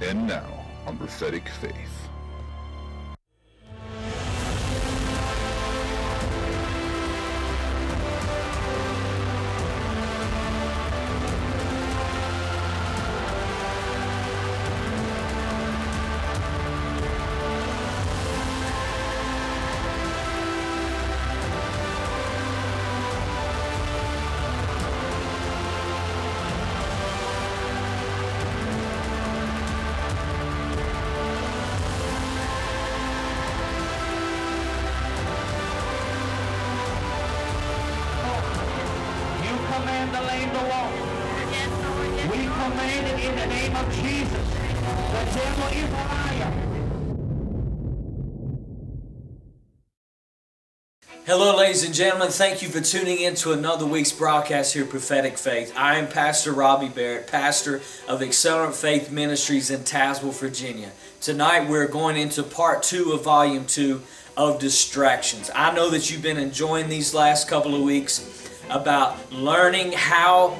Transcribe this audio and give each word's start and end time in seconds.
And 0.00 0.26
now 0.26 0.64
on 0.86 0.96
Prophetic 0.98 1.48
Faith. 1.48 2.13
Hello, 51.26 51.56
ladies 51.56 51.86
and 51.86 51.94
gentlemen. 51.94 52.28
Thank 52.28 52.60
you 52.60 52.68
for 52.68 52.82
tuning 52.82 53.18
in 53.20 53.34
to 53.36 53.52
another 53.52 53.86
week's 53.86 54.12
broadcast 54.12 54.74
here 54.74 54.84
Prophetic 54.84 55.38
Faith. 55.38 55.72
I 55.74 55.96
am 55.96 56.06
Pastor 56.06 56.52
Robbie 56.52 56.90
Barrett, 56.90 57.28
pastor 57.28 57.80
of 58.06 58.20
Accelerate 58.20 58.74
Faith 58.74 59.10
Ministries 59.10 59.70
in 59.70 59.80
Tazewell, 59.80 60.38
Virginia. 60.38 60.90
Tonight, 61.22 61.66
we're 61.66 61.88
going 61.88 62.18
into 62.18 62.42
part 62.42 62.82
two 62.82 63.12
of 63.12 63.24
volume 63.24 63.64
two 63.64 64.02
of 64.36 64.58
distractions. 64.58 65.50
I 65.54 65.74
know 65.74 65.88
that 65.88 66.10
you've 66.10 66.20
been 66.20 66.36
enjoying 66.36 66.90
these 66.90 67.14
last 67.14 67.48
couple 67.48 67.74
of 67.74 67.80
weeks 67.80 68.46
about 68.68 69.32
learning 69.32 69.92
how 69.92 70.58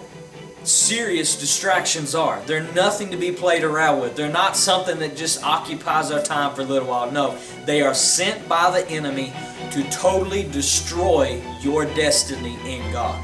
serious 0.66 1.38
distractions 1.38 2.14
are. 2.14 2.40
They're 2.46 2.72
nothing 2.72 3.10
to 3.10 3.16
be 3.16 3.32
played 3.32 3.64
around 3.64 4.00
with. 4.00 4.16
They're 4.16 4.32
not 4.32 4.56
something 4.56 4.98
that 4.98 5.16
just 5.16 5.42
occupies 5.42 6.10
our 6.10 6.22
time 6.22 6.54
for 6.54 6.62
a 6.62 6.64
little 6.64 6.88
while. 6.88 7.10
No, 7.10 7.38
they 7.64 7.82
are 7.82 7.94
sent 7.94 8.48
by 8.48 8.70
the 8.70 8.88
enemy 8.90 9.32
to 9.72 9.82
totally 9.90 10.44
destroy 10.44 11.42
your 11.60 11.84
destiny 11.84 12.56
in 12.66 12.92
God. 12.92 13.18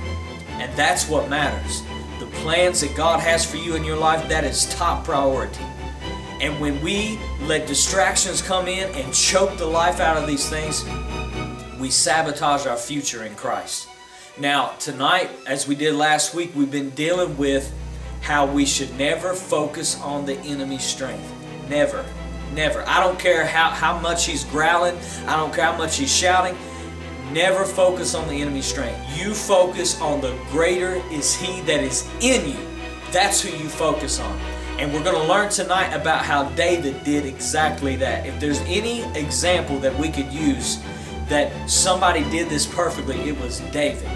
And 0.60 0.72
that's 0.77 1.08
what 1.08 1.28
matters. 1.28 1.82
The 2.19 2.27
plans 2.42 2.80
that 2.80 2.97
God 2.97 3.20
has 3.20 3.44
for 3.48 3.56
you 3.56 3.77
in 3.77 3.84
your 3.84 3.97
life, 3.97 4.28
that 4.28 4.44
is 4.44 4.72
top 4.75 5.04
priority. 5.04 5.64
And 6.41 6.58
when 6.58 6.80
we 6.82 7.19
let 7.42 7.66
distractions 7.66 8.41
come 8.41 8.66
in 8.66 8.94
and 8.94 9.12
choke 9.12 9.58
the 9.58 9.66
life 9.66 10.00
out 10.00 10.16
of 10.16 10.27
these 10.27 10.48
things, 10.48 10.84
we 11.78 11.91
sabotage 11.91 12.66
our 12.66 12.77
future 12.77 13.25
in 13.25 13.34
Christ. 13.34 13.89
Now, 14.41 14.69
tonight, 14.78 15.28
as 15.46 15.69
we 15.69 15.74
did 15.74 15.94
last 15.94 16.34
week, 16.34 16.52
we've 16.55 16.70
been 16.70 16.88
dealing 16.91 17.36
with 17.36 17.70
how 18.22 18.47
we 18.47 18.64
should 18.64 18.91
never 18.97 19.34
focus 19.34 20.00
on 20.00 20.24
the 20.24 20.38
enemy's 20.38 20.82
strength. 20.82 21.30
Never. 21.69 22.06
Never. 22.55 22.82
I 22.88 23.00
don't 23.00 23.19
care 23.19 23.44
how, 23.44 23.69
how 23.69 23.98
much 23.98 24.24
he's 24.24 24.44
growling, 24.44 24.97
I 25.27 25.36
don't 25.36 25.52
care 25.52 25.66
how 25.66 25.77
much 25.77 25.98
he's 25.98 26.10
shouting. 26.10 26.56
Never 27.32 27.66
focus 27.66 28.14
on 28.14 28.27
the 28.28 28.41
enemy's 28.41 28.64
strength. 28.64 28.98
You 29.14 29.34
focus 29.34 30.00
on 30.00 30.22
the 30.22 30.34
greater 30.48 31.02
is 31.12 31.36
he 31.36 31.60
that 31.62 31.82
is 31.82 32.08
in 32.22 32.48
you. 32.48 32.66
That's 33.10 33.42
who 33.42 33.54
you 33.54 33.69
focus 33.69 34.20
on. 34.20 34.41
And 34.78 34.91
we're 34.94 35.04
going 35.04 35.20
to 35.20 35.28
learn 35.28 35.50
tonight 35.50 35.92
about 35.92 36.25
how 36.25 36.48
David 36.50 37.04
did 37.04 37.27
exactly 37.27 37.94
that. 37.97 38.27
If 38.27 38.41
there's 38.41 38.60
any 38.60 39.02
example 39.19 39.78
that 39.80 39.97
we 39.98 40.08
could 40.08 40.32
use 40.32 40.82
that 41.28 41.69
somebody 41.69 42.25
did 42.31 42.48
this 42.48 42.64
perfectly, 42.64 43.20
it 43.28 43.38
was 43.38 43.60
David 43.70 44.09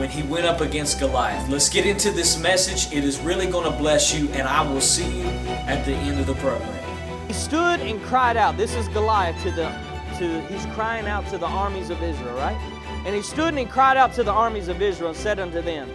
when 0.00 0.08
he 0.08 0.22
went 0.22 0.46
up 0.46 0.62
against 0.62 0.98
Goliath. 0.98 1.46
Let's 1.50 1.68
get 1.68 1.84
into 1.84 2.10
this 2.10 2.40
message. 2.40 2.90
It 2.90 3.04
is 3.04 3.20
really 3.20 3.46
going 3.46 3.70
to 3.70 3.78
bless 3.78 4.14
you, 4.14 4.30
and 4.30 4.48
I 4.48 4.62
will 4.62 4.80
see 4.80 5.18
you 5.18 5.26
at 5.26 5.84
the 5.84 5.92
end 5.92 6.18
of 6.18 6.26
the 6.26 6.34
program. 6.36 7.26
He 7.26 7.34
stood 7.34 7.80
and 7.80 8.02
cried 8.02 8.38
out. 8.38 8.56
This 8.56 8.74
is 8.74 8.88
Goliath 8.88 9.40
to 9.42 9.50
the 9.50 9.70
to 10.16 10.40
he's 10.48 10.64
crying 10.74 11.06
out 11.06 11.26
to 11.28 11.38
the 11.38 11.46
armies 11.46 11.90
of 11.90 12.02
Israel, 12.02 12.34
right? 12.36 12.56
And 13.04 13.14
he 13.14 13.20
stood 13.20 13.48
and 13.48 13.58
he 13.58 13.66
cried 13.66 13.98
out 13.98 14.14
to 14.14 14.22
the 14.24 14.32
armies 14.32 14.68
of 14.68 14.80
Israel 14.80 15.10
and 15.10 15.18
said 15.18 15.38
unto 15.38 15.60
them, 15.60 15.88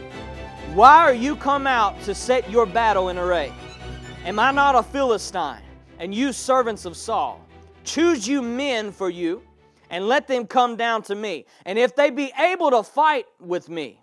Why 0.76 0.98
are 1.00 1.14
you 1.14 1.36
come 1.36 1.66
out 1.66 2.00
to 2.04 2.14
set 2.14 2.50
your 2.50 2.68
battle 2.68 3.10
in 3.10 3.18
array? 3.18 3.52
Am 4.24 4.38
I 4.38 4.52
not 4.52 4.76
a 4.76 4.84
Philistine, 4.84 5.64
and 5.98 6.14
you 6.14 6.32
servants 6.32 6.86
of 6.86 6.96
Saul? 6.96 7.44
Choose 7.84 8.28
you 8.28 8.44
men 8.44 8.92
for 8.92 9.10
you, 9.10 9.42
and 9.90 10.07
let 10.07 10.28
them 10.28 10.47
come 10.47 10.75
down 10.75 11.01
to 11.03 11.16
me. 11.16 11.46
And 11.66 11.78
if 11.78 11.96
they 11.96 12.09
be 12.09 12.31
able 12.40 12.72
to 12.72 12.84
fight 12.84 13.25
with 13.40 13.69
me, 13.69 14.01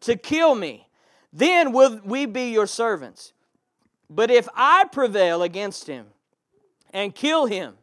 to 0.00 0.16
kill 0.16 0.54
me, 0.54 0.88
then 1.32 1.72
will 1.72 2.00
we 2.04 2.26
be 2.26 2.50
your 2.50 2.66
servants. 2.66 3.32
But 4.08 4.30
if 4.30 4.48
I 4.54 4.84
prevail 4.84 5.42
against 5.42 5.86
him 5.86 6.06
and 6.92 7.14
kill 7.14 7.46
him, 7.46 7.74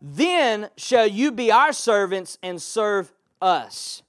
then 0.00 0.70
shall 0.76 1.06
you 1.06 1.32
be 1.32 1.50
our 1.50 1.72
servants 1.72 2.38
and 2.42 2.62
serve 2.62 3.12
us. 3.42 4.02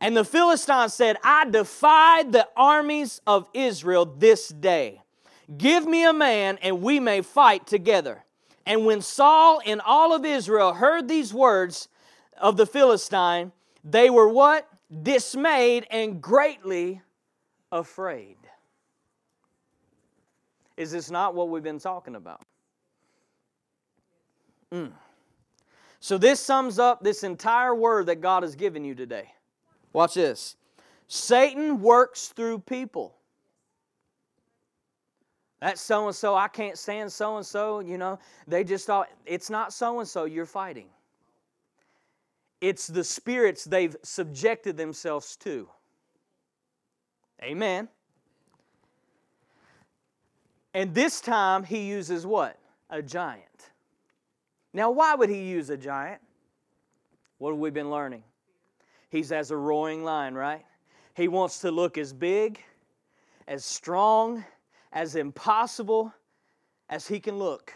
And 0.00 0.16
the 0.16 0.24
Philistine 0.24 0.88
said, 0.88 1.16
I 1.22 1.48
defy 1.48 2.24
the 2.24 2.48
armies 2.56 3.20
of 3.26 3.48
Israel 3.54 4.04
this 4.04 4.48
day. 4.48 5.02
Give 5.56 5.86
me 5.86 6.04
a 6.04 6.12
man, 6.12 6.58
and 6.60 6.82
we 6.82 6.98
may 6.98 7.22
fight 7.22 7.66
together. 7.66 8.24
And 8.66 8.84
when 8.84 9.00
Saul 9.00 9.60
and 9.64 9.80
all 9.80 10.12
of 10.12 10.24
Israel 10.24 10.74
heard 10.74 11.06
these 11.06 11.32
words 11.32 11.88
of 12.40 12.56
the 12.56 12.66
Philistine, 12.66 13.52
they 13.84 14.10
were 14.10 14.28
what? 14.28 14.68
Dismayed 15.02 15.86
and 15.90 16.20
greatly 16.20 17.00
afraid. 17.72 18.36
Is 20.76 20.92
this 20.92 21.10
not 21.10 21.34
what 21.34 21.48
we've 21.48 21.62
been 21.62 21.78
talking 21.78 22.16
about? 22.16 22.42
Mm. 24.72 24.92
So, 26.00 26.18
this 26.18 26.40
sums 26.40 26.78
up 26.78 27.02
this 27.02 27.24
entire 27.24 27.74
word 27.74 28.06
that 28.06 28.20
God 28.20 28.42
has 28.42 28.54
given 28.54 28.84
you 28.84 28.94
today. 28.94 29.32
Watch 29.92 30.14
this 30.14 30.56
Satan 31.08 31.80
works 31.80 32.28
through 32.28 32.60
people. 32.60 33.14
That's 35.60 35.80
so 35.80 36.06
and 36.06 36.14
so, 36.14 36.34
I 36.34 36.48
can't 36.48 36.76
stand 36.76 37.10
so 37.10 37.38
and 37.38 37.46
so, 37.46 37.80
you 37.80 37.96
know. 37.96 38.18
They 38.46 38.62
just 38.62 38.86
thought, 38.86 39.08
it's 39.24 39.48
not 39.48 39.72
so 39.72 40.00
and 40.00 40.08
so 40.08 40.24
you're 40.24 40.46
fighting. 40.46 40.88
It's 42.60 42.86
the 42.86 43.04
spirits 43.04 43.64
they've 43.64 43.96
subjected 44.02 44.76
themselves 44.76 45.36
to. 45.36 45.68
Amen. 47.42 47.88
And 50.72 50.94
this 50.94 51.20
time 51.20 51.64
he 51.64 51.86
uses 51.86 52.26
what? 52.26 52.58
A 52.90 53.02
giant. 53.02 53.70
Now, 54.72 54.90
why 54.90 55.14
would 55.14 55.30
he 55.30 55.42
use 55.42 55.70
a 55.70 55.76
giant? 55.76 56.20
What 57.38 57.50
have 57.50 57.58
we 57.58 57.70
been 57.70 57.90
learning? 57.90 58.22
He's 59.10 59.32
as 59.32 59.50
a 59.50 59.56
roaring 59.56 60.04
lion, 60.04 60.34
right? 60.34 60.64
He 61.14 61.28
wants 61.28 61.60
to 61.60 61.70
look 61.70 61.96
as 61.96 62.12
big, 62.12 62.60
as 63.48 63.64
strong, 63.64 64.44
as 64.92 65.16
impossible 65.16 66.12
as 66.88 67.06
he 67.06 67.20
can 67.20 67.38
look. 67.38 67.72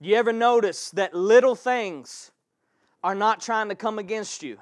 You 0.00 0.16
ever 0.16 0.32
notice 0.32 0.90
that 0.92 1.14
little 1.14 1.54
things 1.54 2.30
are 3.02 3.14
not 3.14 3.40
trying 3.40 3.68
to 3.68 3.74
come 3.74 3.98
against 3.98 4.42
you? 4.42 4.58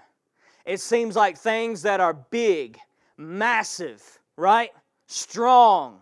It 0.65 0.81
seems 0.81 1.17
like 1.17 1.39
things 1.39 1.83
that 1.83 2.01
are 2.01 2.13
big, 2.13 2.79
massive, 3.17 4.03
right? 4.37 4.71
Strong. 5.07 6.01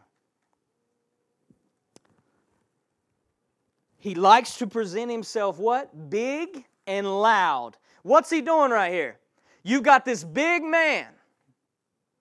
He 3.99 4.15
likes 4.15 4.59
to 4.59 4.67
present 4.67 5.11
himself 5.11 5.59
what? 5.59 6.11
Big 6.11 6.65
and 6.87 7.07
loud. 7.21 7.77
What's 8.03 8.31
he 8.31 8.41
doing 8.41 8.71
right 8.71 8.93
here? 8.93 9.19
You've 9.63 9.83
got 9.83 10.05
this 10.05 10.25
big 10.25 10.63
man, 10.63 11.07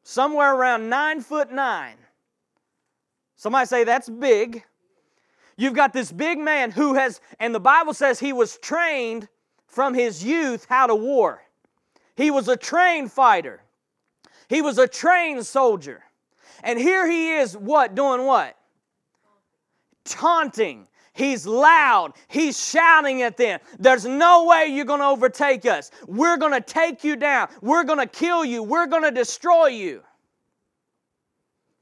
somewhere 0.03 0.55
around 0.55 0.87
nine 0.89 1.19
foot 1.19 1.51
nine. 1.51 1.97
Somebody 3.35 3.65
say 3.67 3.83
that's 3.83 4.07
big. 4.07 4.63
You've 5.57 5.73
got 5.73 5.91
this 5.91 6.11
big 6.11 6.39
man 6.39 6.71
who 6.71 6.93
has, 6.93 7.19
and 7.39 7.53
the 7.53 7.59
Bible 7.59 7.93
says 7.93 8.19
he 8.19 8.31
was 8.31 8.57
trained 8.57 9.27
from 9.73 9.95
his 9.95 10.23
youth 10.23 10.67
how 10.69 10.85
to 10.87 10.95
war. 10.95 11.41
He 12.15 12.29
was 12.29 12.47
a 12.47 12.55
trained 12.55 13.11
fighter. 13.11 13.61
He 14.47 14.61
was 14.61 14.77
a 14.77 14.87
trained 14.87 15.45
soldier. 15.45 16.03
And 16.63 16.77
here 16.77 17.09
he 17.09 17.33
is, 17.37 17.57
what? 17.57 17.95
Doing 17.95 18.25
what? 18.25 18.55
Taunting. 20.05 20.87
He's 21.13 21.47
loud. 21.47 22.13
He's 22.27 22.63
shouting 22.63 23.23
at 23.23 23.35
them. 23.35 23.59
There's 23.79 24.05
no 24.05 24.45
way 24.45 24.67
you're 24.67 24.85
going 24.85 24.99
to 24.99 25.07
overtake 25.07 25.65
us. 25.65 25.89
We're 26.07 26.37
going 26.37 26.53
to 26.53 26.61
take 26.61 27.03
you 27.03 27.15
down. 27.15 27.49
We're 27.61 27.83
going 27.83 27.99
to 27.99 28.05
kill 28.05 28.45
you. 28.45 28.61
We're 28.61 28.87
going 28.87 29.03
to 29.03 29.11
destroy 29.11 29.67
you. 29.67 30.03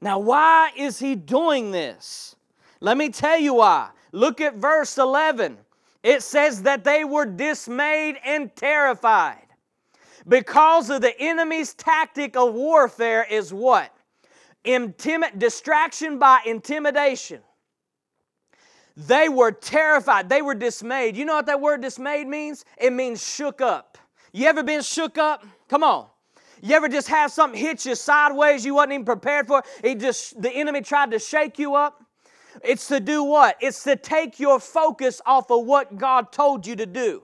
Now, 0.00 0.18
why 0.18 0.70
is 0.76 0.98
he 0.98 1.14
doing 1.14 1.70
this? 1.70 2.36
Let 2.80 2.96
me 2.96 3.10
tell 3.10 3.38
you 3.38 3.54
why. 3.54 3.90
Look 4.12 4.40
at 4.40 4.56
verse 4.56 4.98
11. 4.98 5.58
It 6.02 6.22
says 6.22 6.62
that 6.62 6.84
they 6.84 7.04
were 7.04 7.26
dismayed 7.26 8.16
and 8.24 8.54
terrified 8.56 9.46
because 10.26 10.90
of 10.90 11.00
the 11.00 11.18
enemy's 11.20 11.74
tactic 11.74 12.36
of 12.36 12.54
warfare 12.54 13.26
is 13.28 13.52
what? 13.52 13.94
Intimi- 14.64 15.38
distraction 15.38 16.18
by 16.18 16.40
intimidation. 16.46 17.40
They 18.96 19.28
were 19.28 19.52
terrified. 19.52 20.28
They 20.28 20.42
were 20.42 20.54
dismayed. 20.54 21.16
You 21.16 21.24
know 21.24 21.34
what 21.36 21.46
that 21.46 21.60
word 21.60 21.80
dismayed 21.80 22.28
means? 22.28 22.64
It 22.78 22.92
means 22.92 23.24
shook 23.26 23.60
up. 23.60 23.96
You 24.32 24.46
ever 24.46 24.62
been 24.62 24.82
shook 24.82 25.18
up? 25.18 25.44
Come 25.68 25.82
on. 25.82 26.08
You 26.60 26.76
ever 26.76 26.88
just 26.88 27.08
have 27.08 27.32
something 27.32 27.58
hit 27.58 27.84
you 27.84 27.94
sideways 27.94 28.64
you 28.64 28.74
wasn't 28.74 28.92
even 28.92 29.04
prepared 29.04 29.48
for? 29.48 29.62
It 29.82 29.98
just 29.98 30.40
the 30.40 30.50
enemy 30.50 30.82
tried 30.82 31.10
to 31.10 31.18
shake 31.18 31.58
you 31.58 31.74
up. 31.74 32.01
It's 32.62 32.88
to 32.88 33.00
do 33.00 33.24
what? 33.24 33.56
It's 33.60 33.82
to 33.84 33.96
take 33.96 34.38
your 34.38 34.60
focus 34.60 35.20
off 35.24 35.50
of 35.50 35.64
what 35.64 35.96
God 35.96 36.32
told 36.32 36.66
you 36.66 36.76
to 36.76 36.86
do. 36.86 37.22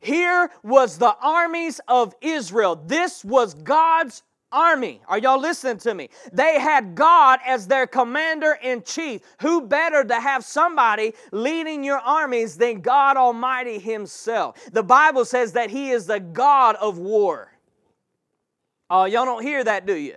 Here 0.00 0.50
was 0.62 0.98
the 0.98 1.16
armies 1.20 1.80
of 1.88 2.14
Israel. 2.20 2.76
This 2.76 3.24
was 3.24 3.54
God's 3.54 4.22
army. 4.52 5.00
Are 5.08 5.18
y'all 5.18 5.40
listening 5.40 5.78
to 5.78 5.94
me? 5.94 6.10
They 6.32 6.60
had 6.60 6.94
God 6.94 7.40
as 7.46 7.66
their 7.66 7.86
commander 7.86 8.58
in 8.62 8.82
chief. 8.82 9.22
Who 9.40 9.62
better 9.62 10.04
to 10.04 10.20
have 10.20 10.44
somebody 10.44 11.14
leading 11.32 11.82
your 11.82 11.98
armies 11.98 12.56
than 12.56 12.80
God 12.80 13.16
Almighty 13.16 13.78
Himself? 13.78 14.58
The 14.72 14.82
Bible 14.82 15.24
says 15.24 15.52
that 15.52 15.70
He 15.70 15.90
is 15.90 16.06
the 16.06 16.20
God 16.20 16.76
of 16.76 16.98
war. 16.98 17.52
Oh, 18.88 19.04
y'all 19.04 19.24
don't 19.24 19.42
hear 19.42 19.64
that, 19.64 19.86
do 19.86 19.94
you? 19.94 20.14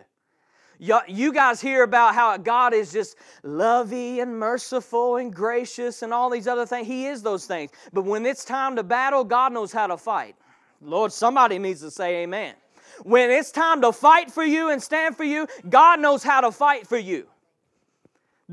You 0.80 1.34
guys 1.34 1.60
hear 1.60 1.84
about 1.84 2.16
how 2.16 2.38
God 2.38 2.74
is 2.74 2.92
just 2.92 3.18
lovey 3.44 4.22
and 4.22 4.40
merciful 4.40 5.18
and 5.18 5.34
gracious 5.34 6.04
and 6.04 6.14
all 6.14 6.30
these 6.30 6.48
other 6.48 6.66
things. 6.66 6.88
He 6.88 7.06
is 7.06 7.22
those 7.22 7.46
things. 7.46 7.72
But 7.92 8.04
when 8.06 8.26
it's 8.26 8.46
time 8.46 8.78
to 8.78 8.84
battle, 8.84 9.26
God 9.26 9.52
knows 9.52 9.74
how 9.74 9.88
to 9.88 9.98
fight. 9.98 10.36
Lord, 10.82 11.12
somebody 11.12 11.60
needs 11.60 11.82
to 11.82 11.92
say 11.92 12.24
amen. 12.24 12.56
When 13.04 13.30
it's 13.30 13.52
time 13.52 13.82
to 13.82 13.92
fight 13.92 14.32
for 14.32 14.44
you 14.44 14.70
and 14.70 14.82
stand 14.82 15.18
for 15.18 15.26
you, 15.26 15.48
God 15.70 16.00
knows 16.00 16.24
how 16.24 16.42
to 16.42 16.52
fight 16.52 16.88
for 16.88 16.98
you. 16.98 17.28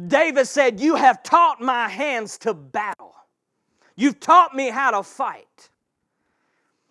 David 0.08 0.46
said, 0.46 0.80
You 0.80 0.96
have 0.96 1.22
taught 1.22 1.60
my 1.60 1.88
hands 1.88 2.38
to 2.38 2.54
battle. 2.54 3.14
You've 3.94 4.20
taught 4.20 4.54
me 4.54 4.68
how 4.68 4.90
to 4.90 5.02
fight. 5.02 5.70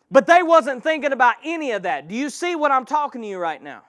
But 0.09 0.27
they 0.27 0.43
wasn't 0.43 0.81
thinking 0.81 1.11
about 1.11 1.35
any 1.43 1.71
of 1.71 1.83
that. 1.83 2.07
Do 2.07 2.15
you 2.15 2.29
see 2.29 2.55
what 2.55 2.71
I'm 2.71 2.85
talking 2.85 3.21
to 3.21 3.27
you 3.27 3.37
right 3.37 3.61
now? 3.61 3.83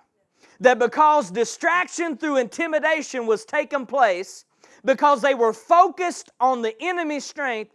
That 0.60 0.78
because 0.78 1.30
distraction 1.30 2.16
through 2.16 2.38
intimidation 2.38 3.26
was 3.26 3.44
taking 3.44 3.86
place, 3.86 4.44
because 4.84 5.20
they 5.20 5.34
were 5.34 5.52
focused 5.52 6.30
on 6.40 6.62
the 6.62 6.74
enemy's 6.82 7.24
strength, 7.24 7.72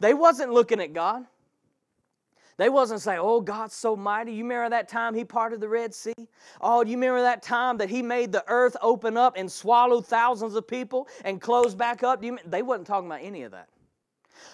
they 0.00 0.14
wasn't 0.14 0.52
looking 0.52 0.80
at 0.80 0.92
God. 0.92 1.26
They 2.58 2.68
wasn't 2.68 3.00
saying, 3.00 3.18
"Oh, 3.20 3.40
God's 3.40 3.74
so 3.74 3.96
mighty." 3.96 4.32
You 4.32 4.44
remember 4.44 4.70
that 4.70 4.88
time 4.88 5.14
He 5.14 5.24
parted 5.24 5.60
the 5.60 5.68
Red 5.68 5.94
Sea? 5.94 6.14
Oh, 6.60 6.84
you 6.84 6.96
remember 6.96 7.22
that 7.22 7.42
time 7.42 7.78
that 7.78 7.88
He 7.88 8.02
made 8.02 8.30
the 8.30 8.44
earth 8.46 8.76
open 8.82 9.16
up 9.16 9.34
and 9.36 9.50
swallow 9.50 10.00
thousands 10.00 10.54
of 10.54 10.66
people 10.66 11.08
and 11.24 11.40
close 11.40 11.74
back 11.74 12.02
up? 12.02 12.22
They 12.44 12.62
wasn't 12.62 12.86
talking 12.86 13.06
about 13.06 13.22
any 13.22 13.42
of 13.42 13.52
that. 13.52 13.68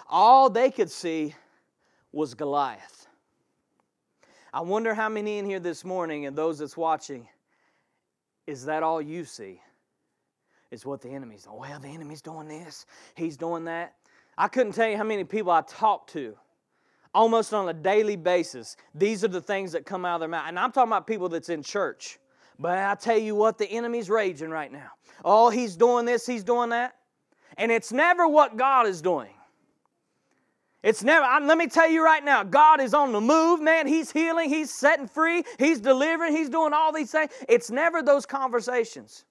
All 0.07 0.49
they 0.49 0.71
could 0.71 0.89
see 0.89 1.35
was 2.11 2.33
Goliath. 2.33 3.07
I 4.53 4.61
wonder 4.61 4.93
how 4.95 5.09
many 5.09 5.37
in 5.37 5.45
here 5.45 5.59
this 5.59 5.85
morning 5.85 6.25
and 6.25 6.35
those 6.35 6.59
that's 6.59 6.77
watching, 6.77 7.27
is 8.49 8.65
that 8.65 8.83
all 8.83 9.01
you 9.01 9.25
see? 9.25 9.61
Is 10.71 10.85
what 10.85 11.01
the 11.01 11.09
enemy's 11.09 11.43
doing. 11.43 11.57
Well, 11.57 11.79
the 11.79 11.87
enemy's 11.87 12.21
doing 12.21 12.47
this, 12.47 12.85
he's 13.15 13.37
doing 13.37 13.65
that. 13.65 13.95
I 14.37 14.47
couldn't 14.47 14.73
tell 14.73 14.87
you 14.89 14.97
how 14.97 15.03
many 15.03 15.23
people 15.23 15.51
I 15.51 15.61
talked 15.61 16.13
to 16.13 16.35
almost 17.13 17.53
on 17.53 17.67
a 17.69 17.73
daily 17.73 18.15
basis. 18.15 18.77
These 18.93 19.23
are 19.23 19.27
the 19.29 19.41
things 19.41 19.71
that 19.73 19.85
come 19.85 20.05
out 20.05 20.15
of 20.15 20.19
their 20.21 20.29
mouth. 20.29 20.45
And 20.47 20.57
I'm 20.57 20.71
talking 20.71 20.89
about 20.89 21.07
people 21.07 21.27
that's 21.29 21.49
in 21.49 21.63
church. 21.63 22.19
But 22.57 22.77
I 22.77 22.95
tell 22.95 23.17
you 23.17 23.35
what, 23.35 23.57
the 23.57 23.69
enemy's 23.69 24.09
raging 24.09 24.49
right 24.49 24.71
now. 24.71 24.91
Oh, 25.25 25.49
he's 25.49 25.75
doing 25.75 26.05
this, 26.05 26.25
he's 26.25 26.43
doing 26.43 26.69
that. 26.69 26.95
And 27.57 27.71
it's 27.71 27.91
never 27.91 28.27
what 28.27 28.57
God 28.57 28.87
is 28.87 29.01
doing. 29.01 29.29
It's 30.81 31.03
never, 31.03 31.25
I, 31.25 31.39
let 31.39 31.57
me 31.57 31.67
tell 31.67 31.89
you 31.89 32.03
right 32.03 32.23
now, 32.23 32.43
God 32.43 32.79
is 32.79 32.93
on 32.93 33.11
the 33.11 33.19
move, 33.19 33.61
man. 33.61 33.85
He's 33.85 34.11
healing, 34.11 34.49
He's 34.49 34.71
setting 34.71 35.07
free, 35.07 35.43
He's 35.57 35.79
delivering, 35.79 36.35
He's 36.35 36.49
doing 36.49 36.71
all 36.73 36.93
these 36.93 37.11
things. 37.11 37.31
It's 37.49 37.69
never 37.69 38.01
those 38.01 38.25
conversations. 38.25 39.25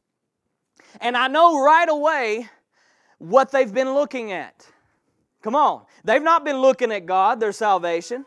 And 1.00 1.16
I 1.16 1.28
know 1.28 1.62
right 1.62 1.88
away 1.88 2.48
what 3.18 3.50
they've 3.50 3.72
been 3.72 3.94
looking 3.94 4.32
at. 4.32 4.66
Come 5.42 5.54
on. 5.54 5.84
They've 6.04 6.22
not 6.22 6.44
been 6.44 6.58
looking 6.58 6.92
at 6.92 7.06
God, 7.06 7.40
their 7.40 7.52
salvation. 7.52 8.26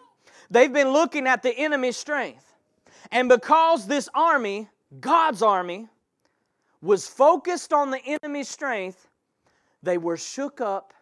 They've 0.49 0.71
been 0.71 0.89
looking 0.89 1.27
at 1.27 1.43
the 1.43 1.55
enemy's 1.57 1.97
strength. 1.97 2.45
And 3.11 3.29
because 3.29 3.87
this 3.87 4.09
army, 4.13 4.67
God's 4.99 5.41
army, 5.41 5.87
was 6.81 7.07
focused 7.07 7.73
on 7.73 7.91
the 7.91 7.99
enemy's 8.05 8.49
strength, 8.49 9.07
they 9.83 9.97
were 9.97 10.17
shook 10.17 10.61
up 10.61 10.93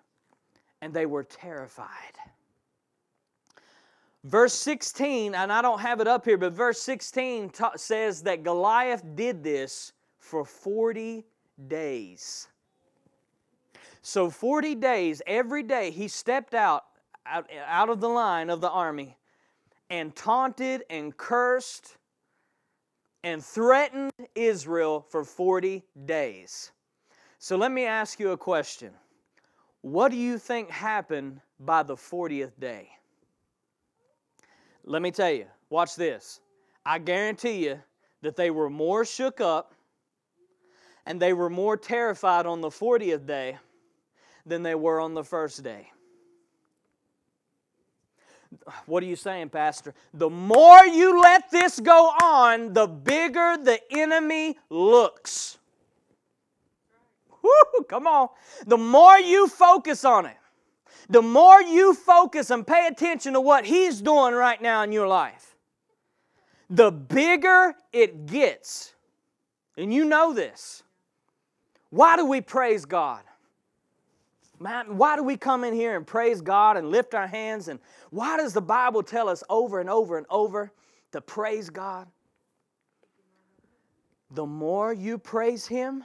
and 0.82 0.94
they 0.94 1.06
were 1.06 1.24
terrified. 1.24 1.88
Verse 4.26 4.54
16, 4.54 5.34
and 5.34 5.52
I 5.52 5.62
don't 5.62 5.80
have 5.80 6.02
it 6.02 6.08
up 6.08 6.26
here, 6.26 6.38
but 6.38 6.52
verse 6.52 6.82
16 6.82 7.50
ta- 7.52 7.72
says 7.78 8.22
that 8.24 8.44
Goliath 8.44 9.04
did 9.16 9.44
this 9.44 9.94
for 10.18 10.44
40 10.44 11.26
days. 11.68 12.48
So 14.02 14.30
40 14.30 14.76
days, 14.76 15.22
every 15.26 15.64
day, 15.64 15.92
he 15.92 16.08
stepped 16.08 16.54
out, 16.54 16.84
out, 17.26 17.50
out 17.66 17.90
of 17.90 18.02
the 18.02 18.10
line 18.10 18.50
of 18.50 18.60
the 18.60 18.70
army 18.70 19.18
and 19.90 20.16
taunted 20.16 20.84
and 20.90 21.16
cursed 21.16 21.98
and 23.24 23.44
threatened 23.44 24.12
Israel 24.36 25.06
for 25.10 25.24
40 25.24 25.84
days. 26.06 26.72
So 27.38 27.56
let 27.56 27.72
me 27.72 27.86
ask 27.86 28.20
you 28.20 28.32
a 28.32 28.38
question. 28.38 28.92
What 29.82 30.12
do 30.12 30.18
you 30.18 30.38
think 30.38 30.70
happened 30.70 31.40
by 31.60 31.84
the 31.84 31.96
40th 31.96 32.60
day? 32.60 32.90
Let 34.84 35.02
me 35.02 35.12
tell 35.12 35.32
you, 35.32 35.46
watch 35.70 35.96
this. 35.96 36.42
I 36.86 37.00
guarantee 37.00 37.66
you 37.66 37.80
that 38.22 38.36
they 38.36 38.50
were 38.50 38.70
more 38.70 39.06
shook 39.06 39.40
up 39.40 39.74
and 41.06 41.22
they 41.22 41.34
were 41.34 41.50
more 41.50 41.78
terrified 41.78 42.46
on 42.46 42.62
the 42.62 42.70
40th 42.70 43.26
day 43.26 43.58
than 44.46 44.64
they 44.64 44.76
were 44.76 45.00
on 45.00 45.14
the 45.14 45.24
first 45.24 45.64
day. 45.64 45.92
What 48.88 49.04
are 49.04 49.06
you 49.06 49.16
saying, 49.16 49.50
Pastor? 49.50 49.94
The 50.14 50.30
more 50.30 50.84
you 50.86 51.22
let 51.22 51.52
this 51.52 51.80
go 51.80 52.08
on, 52.08 52.74
the 52.74 52.88
bigger 52.88 53.58
the 53.62 53.80
enemy 53.92 54.58
looks. 54.70 55.59
Woo, 57.50 57.84
come 57.84 58.08
on. 58.08 58.30
The 58.66 58.78
more 58.78 59.18
you 59.18 59.48
focus 59.48 60.06
on 60.06 60.26
it, 60.26 60.38
the 61.10 61.22
more 61.22 61.62
you 61.62 61.94
focus 61.94 62.52
and 62.52 62.66
pay 62.66 62.88
attention 62.88 63.34
to 63.34 63.42
what 63.42 63.66
He's 63.66 64.02
doing 64.02 64.34
right 64.34 64.62
now 64.62 64.84
in 64.84 64.92
your 64.92 65.08
life, 65.08 65.56
the 66.70 66.92
bigger 66.92 67.74
it 67.92 68.28
gets. 68.28 68.94
And 69.76 69.94
you 69.94 70.06
know 70.06 70.34
this. 70.34 70.84
Why 71.90 72.16
do 72.16 72.26
we 72.26 72.42
praise 72.42 72.86
God? 72.86 73.24
Man, 74.60 74.98
why 74.98 75.16
do 75.16 75.24
we 75.24 75.38
come 75.38 75.64
in 75.64 75.74
here 75.74 75.96
and 75.96 76.06
praise 76.06 76.42
God 76.42 76.76
and 76.76 76.92
lift 76.92 77.16
our 77.16 77.28
hands? 77.28 77.70
And 77.70 77.80
why 78.10 78.38
does 78.38 78.54
the 78.54 78.62
Bible 78.62 79.02
tell 79.02 79.30
us 79.30 79.42
over 79.50 79.80
and 79.80 79.90
over 79.90 80.18
and 80.18 80.28
over 80.30 80.72
to 81.14 81.22
praise 81.22 81.70
God? 81.70 82.08
The 84.32 84.46
more 84.46 84.94
you 84.94 85.18
praise 85.18 85.66
Him, 85.66 86.04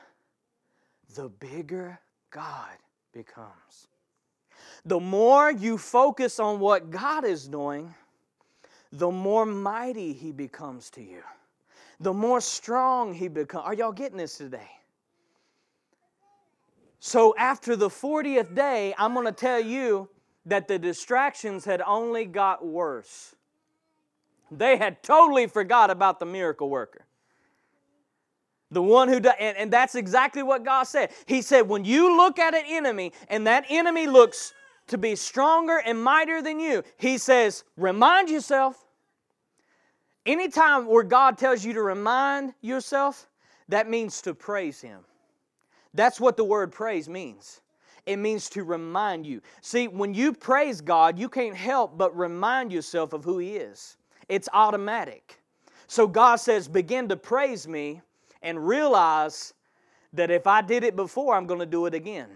the 1.15 1.29
bigger 1.29 1.99
God 2.31 2.77
becomes. 3.13 3.89
The 4.85 5.01
more 5.01 5.51
you 5.51 5.79
focus 5.79 6.39
on 6.39 6.61
what 6.61 6.91
God 6.91 7.25
is 7.25 7.49
doing, 7.49 7.95
the 8.93 9.11
more 9.11 9.47
mighty 9.47 10.13
He 10.13 10.33
becomes 10.33 10.91
to 10.91 11.03
you. 11.03 11.23
The 12.01 12.13
more 12.13 12.41
strong 12.41 13.15
He 13.15 13.29
becomes. 13.29 13.65
Are 13.67 13.75
y'all 13.75 13.93
getting 13.93 14.19
this 14.19 14.37
today? 14.37 14.71
So 17.01 17.35
after 17.37 17.77
the 17.77 17.89
40th 17.89 18.55
day, 18.55 18.95
I'm 18.97 19.13
going 19.15 19.27
to 19.27 19.33
tell 19.33 19.61
you 19.61 20.09
that 20.47 20.69
the 20.69 20.79
distractions 20.79 21.65
had 21.65 21.83
only 21.83 22.25
got 22.25 22.65
worse. 22.65 23.35
They 24.51 24.77
had 24.77 25.03
totally 25.03 25.47
forgot 25.47 25.91
about 25.91 26.21
the 26.21 26.27
miracle 26.27 26.69
worker. 26.69 27.07
The 28.75 28.83
one 28.83 29.09
who 29.09 29.21
does, 29.21 29.35
and, 29.41 29.57
and 29.57 29.73
that's 29.73 29.95
exactly 29.95 30.43
what 30.43 30.65
God 30.65 30.83
said. 30.83 31.11
He 31.27 31.41
said, 31.41 31.69
when 31.69 31.85
you 31.85 32.17
look 32.17 32.39
at 32.39 32.55
an 32.55 32.65
enemy 32.67 33.13
and 33.29 33.47
that 33.47 33.65
enemy 33.71 34.07
looks 34.07 34.53
to 34.89 34.99
be 34.99 35.17
stronger 35.17 35.81
and 35.87 36.03
mightier 36.03 36.43
than 36.43 36.61
you, 36.61 36.83
He 36.99 37.17
says, 37.17 37.65
remind 37.77 38.29
yourself. 38.29 38.85
Anytime 40.27 40.87
where 40.87 41.05
God 41.05 41.39
tells 41.39 41.65
you 41.65 41.73
to 41.75 41.83
remind 41.83 42.55
yourself, 42.61 43.31
that 43.69 43.89
means 43.89 44.21
to 44.23 44.35
praise 44.35 44.81
Him. 44.81 45.01
That's 45.95 46.21
what 46.21 46.37
the 46.37 46.45
word 46.45 46.73
praise 46.73 47.09
means. 47.09 47.61
It 48.07 48.17
means 48.17 48.51
to 48.51 48.65
remind 48.65 49.25
you. 49.25 49.41
See, 49.61 49.87
when 49.87 50.13
you 50.15 50.33
praise 50.33 50.81
God, 50.81 51.19
you 51.19 51.29
can't 51.29 51.57
help 51.57 51.97
but 51.97 52.17
remind 52.17 52.73
yourself 52.73 53.13
of 53.13 53.25
who 53.25 53.39
He 53.39 53.57
is. 53.57 53.97
It's 54.29 54.49
automatic. 54.53 55.41
So 55.87 56.07
God 56.07 56.37
says, 56.37 56.67
begin 56.67 57.09
to 57.09 57.17
praise 57.17 57.69
me 57.69 58.03
and 58.45 58.65
realize 58.65 59.55
that 60.13 60.31
if 60.31 60.47
I 60.47 60.63
did 60.63 60.85
it 60.85 60.95
before, 60.95 61.35
I'm 61.35 61.47
going 61.47 61.61
to 61.61 61.67
do 61.67 61.87
it 61.87 61.95
again. 61.95 62.29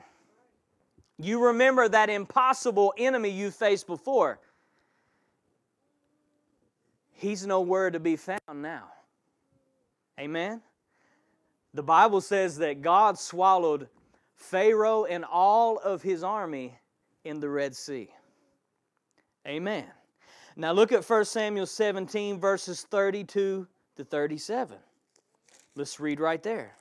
You 1.18 1.44
remember 1.46 1.88
that 1.88 2.10
impossible 2.10 2.94
enemy 2.96 3.28
you 3.28 3.50
faced 3.50 3.86
before. 3.86 4.40
He's 7.12 7.46
nowhere 7.46 7.90
to 7.90 8.00
be 8.00 8.16
found 8.16 8.40
now. 8.54 8.84
Amen? 10.18 10.62
The 11.74 11.82
Bible 11.82 12.20
says 12.20 12.56
that 12.58 12.80
God 12.80 13.18
swallowed 13.18 13.88
Pharaoh 14.34 15.04
and 15.04 15.24
all 15.24 15.78
of 15.78 16.00
his 16.00 16.24
army 16.24 16.78
in 17.24 17.38
the 17.38 17.48
Red 17.48 17.76
Sea. 17.76 18.08
Amen. 19.46 19.84
Now 20.56 20.72
look 20.72 20.90
at 20.92 21.08
1 21.08 21.24
Samuel 21.26 21.66
17, 21.66 22.40
verses 22.40 22.82
32 22.82 23.66
to 23.96 24.04
37. 24.04 24.78
Let's 25.78 26.00
read 26.00 26.18
right 26.18 26.42
there. 26.42 26.73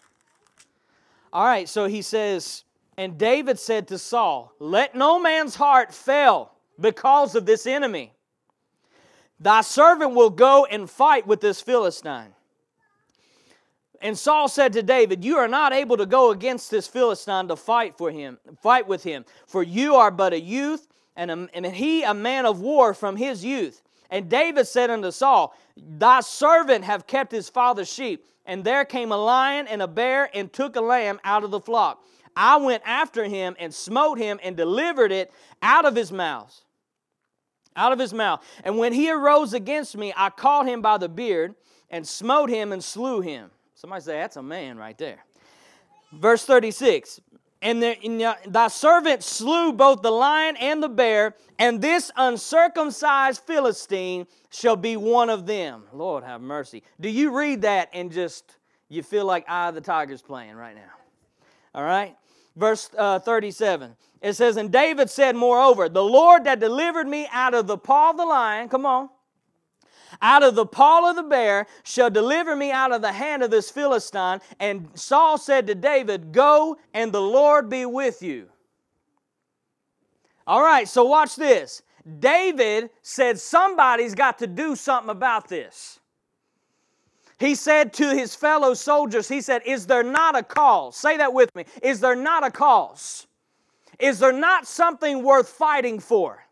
All 1.32 1.46
right, 1.46 1.70
so 1.70 1.86
he 1.86 2.02
says, 2.02 2.64
And 2.98 3.16
David 3.16 3.60
said 3.60 3.88
to 3.90 4.00
Saul, 4.00 4.52
Let 4.60 4.96
no 4.96 5.20
man's 5.20 5.54
heart 5.54 5.94
fail 5.94 6.52
because 6.80 7.36
of 7.36 7.46
this 7.46 7.68
enemy. 7.68 8.12
Thy 9.40 9.62
servant 9.62 10.16
will 10.16 10.32
go 10.32 10.66
and 10.66 10.90
fight 10.90 11.28
with 11.28 11.42
this 11.42 11.62
Philistine. 11.62 12.34
And 14.02 14.18
Saul 14.18 14.48
said 14.48 14.74
to 14.74 14.82
David, 14.82 15.24
You 15.24 15.38
are 15.38 15.48
not 15.48 15.74
able 15.74 15.98
to 15.98 16.08
go 16.08 16.32
against 16.32 16.72
this 16.72 16.88
Philistine 16.88 17.50
to 17.50 17.56
fight 17.56 18.00
for 18.00 18.10
him, 18.10 18.40
fight 18.64 18.88
with 18.88 19.04
him, 19.04 19.26
for 19.46 19.62
you 19.62 19.94
are 19.94 20.10
but 20.10 20.34
a 20.34 20.40
youth, 20.40 20.88
and, 21.16 21.30
a, 21.30 21.48
and 21.54 21.68
he 21.68 22.02
a 22.02 22.16
man 22.16 22.48
of 22.48 22.62
war 22.62 22.96
from 22.96 23.16
his 23.16 23.46
youth. 23.46 23.84
And 24.10 24.28
David 24.28 24.66
said 24.68 24.90
unto 24.90 25.12
Saul, 25.12 25.56
Thy 25.76 26.22
servant 26.22 26.84
have 26.86 27.06
kept 27.06 27.32
his 27.32 27.48
father's 27.48 27.94
sheep, 27.94 28.26
and 28.48 28.64
there 28.64 28.86
came 28.86 29.12
a 29.12 29.18
lion 29.18 29.68
and 29.68 29.82
a 29.82 29.88
bear 29.88 30.30
and 30.34 30.52
took 30.52 30.76
a 30.76 30.82
lamb 30.82 31.20
out 31.24 31.44
of 31.44 31.52
the 31.52 31.60
flock. 31.60 32.04
I 32.36 32.58
went 32.58 32.82
after 32.86 33.26
him 33.26 33.56
and 33.60 33.74
smote 33.74 34.18
him 34.18 34.40
and 34.42 34.56
delivered 34.56 35.12
it 35.12 35.32
out 35.62 35.86
of 35.86 35.96
his 35.96 36.12
mouth. 36.12 36.62
Out 37.76 37.92
of 37.92 38.00
his 38.00 38.14
mouth. 38.14 38.44
And 38.64 38.78
when 38.78 38.94
he 38.94 39.12
arose 39.12 39.54
against 39.54 39.98
me, 39.98 40.14
I 40.16 40.30
caught 40.30 40.68
him 40.68 40.82
by 40.82 40.98
the 40.98 41.10
beard 41.10 41.56
and 41.90 42.08
smote 42.08 42.50
him 42.50 42.72
and 42.72 42.84
slew 42.84 43.22
him. 43.22 43.52
Somebody 43.76 44.02
say, 44.02 44.14
That's 44.14 44.38
a 44.38 44.44
man 44.44 44.78
right 44.78 44.98
there. 44.98 45.24
Verse 46.14 46.46
36 46.46 47.20
and, 47.62 47.82
the, 47.82 47.98
and 48.04 48.54
thy 48.54 48.68
servant 48.68 49.24
slew 49.24 49.74
both 49.74 50.02
the 50.02 50.12
lion 50.12 50.56
and 50.58 50.82
the 50.82 50.90
bear, 50.90 51.36
and 51.58 51.82
this 51.82 52.12
uncircumcised 52.16 53.42
Philistine 53.42 54.28
shall 54.50 54.76
be 54.76 54.98
one 54.98 55.30
of 55.30 55.46
them. 55.46 55.84
Lord 55.92 56.24
have 56.24 56.42
mercy. 56.42 56.84
Do 57.00 57.10
you 57.10 57.36
read 57.36 57.64
that 57.64 57.90
and 57.94 58.12
just 58.12 58.58
you 58.90 59.04
feel 59.04 59.26
like 59.26 59.46
Eye 59.50 59.70
of 59.70 59.76
the 59.76 59.82
Tiger's 59.82 60.22
playing 60.22 60.56
right 60.56 60.76
now? 60.76 60.92
All 61.74 61.84
right? 61.84 62.16
Verse 62.56 62.90
uh, 62.98 63.20
37. 63.20 63.96
It 64.22 64.34
says, 64.34 64.58
And 64.58 64.72
David 64.72 65.10
said, 65.10 65.36
Moreover, 65.36 65.90
the 65.90 66.04
Lord 66.04 66.46
that 66.46 66.60
delivered 66.60 67.08
me 67.08 67.28
out 67.32 67.54
of 67.54 67.68
the 67.68 67.78
paw 67.78 68.12
of 68.12 68.18
the 68.18 68.26
lion, 68.26 68.70
come 68.70 68.86
on, 68.86 69.10
out 70.22 70.44
of 70.44 70.56
the 70.56 70.66
paw 70.66 71.10
of 71.10 71.16
the 71.16 71.24
bear 71.24 71.68
shall 71.84 72.10
deliver 72.10 72.56
me 72.56 72.72
out 72.72 72.92
of 72.92 73.02
the 73.02 73.12
hand 73.12 73.44
of 73.44 73.52
this 73.52 73.70
Philistine. 73.72 74.40
And 74.60 74.90
Saul 74.96 75.38
said 75.38 75.68
to 75.68 75.76
David, 75.76 76.32
Go 76.32 76.78
and 76.94 77.12
the 77.12 77.22
Lord 77.22 77.70
be 77.70 77.86
with 77.86 78.22
you. 78.22 78.48
All 80.46 80.62
right, 80.62 80.88
so 80.88 81.04
watch 81.04 81.36
this. 81.36 81.82
David 82.20 82.90
said, 83.02 83.40
Somebody's 83.40 84.16
got 84.16 84.40
to 84.40 84.48
do 84.48 84.76
something 84.76 85.10
about 85.10 85.50
this. 85.50 86.00
He 87.40 87.54
said 87.54 87.94
to 87.94 88.16
his 88.16 88.34
fellow 88.34 88.74
soldiers, 88.74 89.28
He 89.28 89.42
said, 89.42 89.62
Is 89.66 89.88
there 89.88 90.04
not 90.04 90.38
a 90.38 90.44
cause? 90.44 90.96
Say 90.96 91.18
that 91.18 91.34
with 91.34 91.54
me. 91.56 91.66
Is 91.84 92.00
there 92.00 92.16
not 92.16 92.46
a 92.46 92.52
cause? 92.52 93.28
Is 94.00 94.20
there 94.20 94.34
not 94.34 94.68
something 94.68 95.24
worth 95.24 95.50
fighting 95.50 96.00
for? 96.00 96.47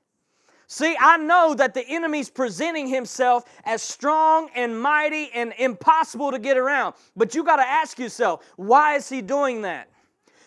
See, 0.68 0.96
I 1.00 1.18
know 1.18 1.54
that 1.54 1.74
the 1.74 1.86
enemy's 1.88 2.30
presenting 2.30 2.88
himself 2.88 3.44
as 3.66 3.82
strong 3.82 4.50
and 4.56 4.80
mighty 4.80 5.30
and 5.34 5.54
impossible 5.58 6.32
to 6.32 6.40
get 6.40 6.58
around. 6.58 6.96
But 7.16 7.36
you 7.36 7.44
got 7.44 7.58
to 7.58 7.68
ask 7.68 8.00
yourself, 8.00 8.44
why 8.56 8.96
is 8.96 9.08
he 9.08 9.22
doing 9.22 9.62
that? 9.62 9.90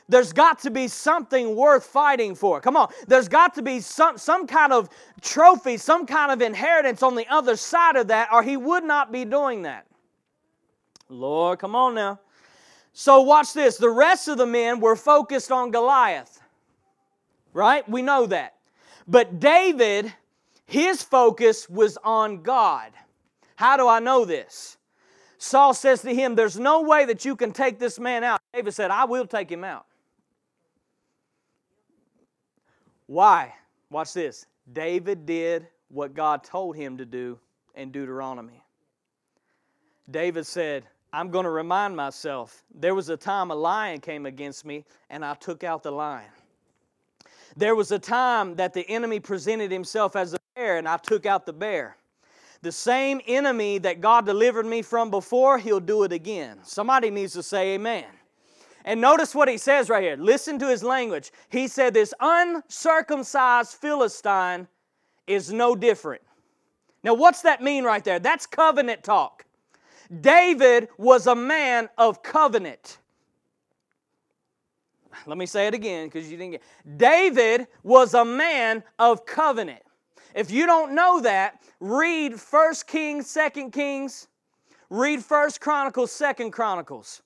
There's 0.08 0.32
got 0.32 0.60
to 0.60 0.70
be 0.70 0.88
something 0.88 1.54
worth 1.54 1.84
fighting 1.84 2.34
for. 2.34 2.60
Come 2.60 2.76
on. 2.76 2.90
There's 3.06 3.28
got 3.28 3.54
to 3.56 3.62
be 3.62 3.80
some, 3.80 4.16
some 4.16 4.46
kind 4.46 4.72
of 4.72 4.88
trophy, 5.20 5.76
some 5.76 6.06
kind 6.06 6.32
of 6.32 6.40
inheritance 6.40 7.02
on 7.02 7.14
the 7.14 7.26
other 7.28 7.56
side 7.56 7.96
of 7.96 8.08
that, 8.08 8.30
or 8.32 8.42
he 8.42 8.56
would 8.56 8.84
not 8.84 9.12
be 9.12 9.26
doing 9.26 9.62
that. 9.62 9.86
Lord, 11.10 11.58
come 11.58 11.76
on 11.76 11.94
now. 11.94 12.20
So, 12.94 13.20
watch 13.20 13.52
this. 13.52 13.76
The 13.76 13.90
rest 13.90 14.28
of 14.28 14.38
the 14.38 14.46
men 14.46 14.80
were 14.80 14.96
focused 14.96 15.52
on 15.52 15.70
Goliath, 15.70 16.40
right? 17.52 17.88
We 17.88 18.02
know 18.02 18.26
that. 18.26 18.54
But 19.08 19.40
David, 19.40 20.12
his 20.66 21.02
focus 21.02 21.68
was 21.68 21.96
on 22.04 22.42
God. 22.42 22.92
How 23.56 23.76
do 23.78 23.88
I 23.88 23.98
know 24.00 24.26
this? 24.26 24.76
Saul 25.38 25.72
says 25.72 26.02
to 26.02 26.14
him, 26.14 26.34
There's 26.34 26.58
no 26.58 26.82
way 26.82 27.06
that 27.06 27.24
you 27.24 27.34
can 27.34 27.52
take 27.52 27.78
this 27.78 27.98
man 27.98 28.22
out. 28.22 28.40
David 28.52 28.74
said, 28.74 28.90
I 28.90 29.04
will 29.04 29.26
take 29.26 29.50
him 29.50 29.64
out. 29.64 29.86
Why? 33.06 33.54
Watch 33.90 34.12
this. 34.12 34.46
David 34.72 35.24
did 35.24 35.66
what 35.88 36.12
God 36.12 36.44
told 36.44 36.76
him 36.76 36.98
to 36.98 37.06
do 37.06 37.38
in 37.74 37.90
Deuteronomy. 37.90 38.62
David 40.10 40.46
said, 40.46 40.84
I'm 41.12 41.30
going 41.30 41.44
to 41.44 41.50
remind 41.50 41.96
myself 41.96 42.64
there 42.74 42.94
was 42.94 43.08
a 43.08 43.16
time 43.16 43.50
a 43.50 43.54
lion 43.54 44.00
came 44.00 44.26
against 44.26 44.66
me 44.66 44.84
and 45.08 45.24
I 45.24 45.34
took 45.34 45.64
out 45.64 45.82
the 45.82 45.90
lion. 45.90 46.28
There 47.56 47.74
was 47.74 47.92
a 47.92 47.98
time 47.98 48.54
that 48.56 48.74
the 48.74 48.88
enemy 48.88 49.20
presented 49.20 49.70
himself 49.70 50.16
as 50.16 50.34
a 50.34 50.38
bear, 50.54 50.78
and 50.78 50.88
I 50.88 50.96
took 50.96 51.26
out 51.26 51.46
the 51.46 51.52
bear. 51.52 51.96
The 52.62 52.72
same 52.72 53.20
enemy 53.26 53.78
that 53.78 54.00
God 54.00 54.26
delivered 54.26 54.66
me 54.66 54.82
from 54.82 55.10
before, 55.10 55.58
he'll 55.58 55.80
do 55.80 56.02
it 56.02 56.12
again. 56.12 56.58
Somebody 56.64 57.10
needs 57.10 57.32
to 57.34 57.42
say 57.42 57.74
amen. 57.74 58.06
And 58.84 59.00
notice 59.00 59.34
what 59.34 59.48
he 59.48 59.58
says 59.58 59.88
right 59.88 60.02
here. 60.02 60.16
Listen 60.16 60.58
to 60.58 60.68
his 60.68 60.82
language. 60.82 61.30
He 61.50 61.68
said, 61.68 61.94
This 61.94 62.14
uncircumcised 62.20 63.74
Philistine 63.74 64.66
is 65.26 65.52
no 65.52 65.76
different. 65.76 66.22
Now, 67.04 67.14
what's 67.14 67.42
that 67.42 67.62
mean 67.62 67.84
right 67.84 68.02
there? 68.02 68.18
That's 68.18 68.46
covenant 68.46 69.04
talk. 69.04 69.44
David 70.20 70.88
was 70.96 71.26
a 71.26 71.34
man 71.34 71.88
of 71.98 72.22
covenant. 72.22 72.98
Let 75.26 75.38
me 75.38 75.46
say 75.46 75.66
it 75.66 75.74
again 75.74 76.06
because 76.06 76.30
you 76.30 76.36
didn't 76.36 76.52
get. 76.52 76.62
David 76.96 77.66
was 77.82 78.14
a 78.14 78.24
man 78.24 78.82
of 78.98 79.26
covenant. 79.26 79.82
If 80.34 80.50
you 80.50 80.66
don't 80.66 80.94
know 80.94 81.20
that, 81.20 81.62
read 81.80 82.38
First 82.38 82.86
Kings, 82.86 83.28
Second 83.28 83.72
Kings, 83.72 84.28
read 84.90 85.24
First 85.24 85.60
Chronicles, 85.60 86.12
Second 86.12 86.52
Chronicles. 86.52 87.22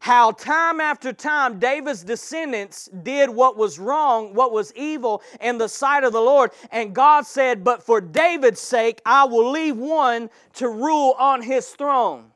How 0.00 0.30
time 0.32 0.80
after 0.80 1.12
time 1.12 1.58
David's 1.58 2.04
descendants 2.04 2.88
did 3.02 3.30
what 3.30 3.56
was 3.56 3.78
wrong, 3.78 4.34
what 4.34 4.52
was 4.52 4.72
evil 4.74 5.22
in 5.40 5.58
the 5.58 5.68
sight 5.68 6.04
of 6.04 6.12
the 6.12 6.20
Lord. 6.20 6.50
And 6.70 6.94
God 6.94 7.26
said, 7.26 7.64
But 7.64 7.82
for 7.82 8.00
David's 8.00 8.60
sake, 8.60 9.00
I 9.06 9.24
will 9.24 9.50
leave 9.50 9.76
one 9.76 10.30
to 10.54 10.68
rule 10.68 11.14
on 11.18 11.42
his 11.42 11.68
throne. 11.68 12.30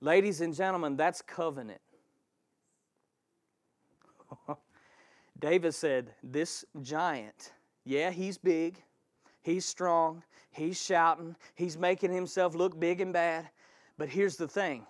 Ladies 0.00 0.40
and 0.40 0.54
gentlemen, 0.54 0.96
that's 0.96 1.22
covenant. 1.22 1.80
David 5.38 5.74
said, 5.74 6.12
This 6.22 6.64
giant, 6.82 7.52
yeah, 7.84 8.10
he's 8.10 8.38
big, 8.38 8.82
he's 9.42 9.64
strong, 9.64 10.22
he's 10.50 10.82
shouting, 10.82 11.36
he's 11.54 11.76
making 11.78 12.12
himself 12.12 12.54
look 12.54 12.78
big 12.78 13.00
and 13.00 13.12
bad. 13.12 13.48
But 13.98 14.08
here's 14.08 14.36
the 14.36 14.48
thing 14.48 14.86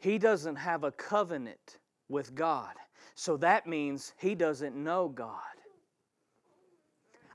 he 0.00 0.18
doesn't 0.18 0.56
have 0.56 0.84
a 0.84 0.92
covenant 0.92 1.78
with 2.08 2.34
God. 2.34 2.74
So 3.14 3.36
that 3.38 3.66
means 3.66 4.12
he 4.18 4.34
doesn't 4.34 4.76
know 4.76 5.08
God. 5.08 5.40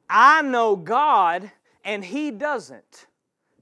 I 0.10 0.42
know 0.42 0.76
God 0.76 1.52
and 1.84 2.04
he 2.04 2.32
doesn't. 2.32 3.08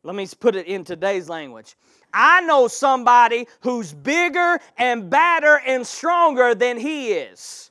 Let 0.04 0.16
me 0.16 0.28
put 0.40 0.56
it 0.56 0.68
in 0.68 0.84
today's 0.84 1.30
language. 1.30 1.76
I 2.18 2.42
know 2.42 2.68
somebody 2.68 3.48
who's 3.62 3.94
bigger 3.94 4.60
and 4.78 5.10
badder 5.10 5.62
and 5.66 5.86
stronger 5.86 6.56
than 6.56 6.80
he 6.80 7.12
is. 7.12 7.70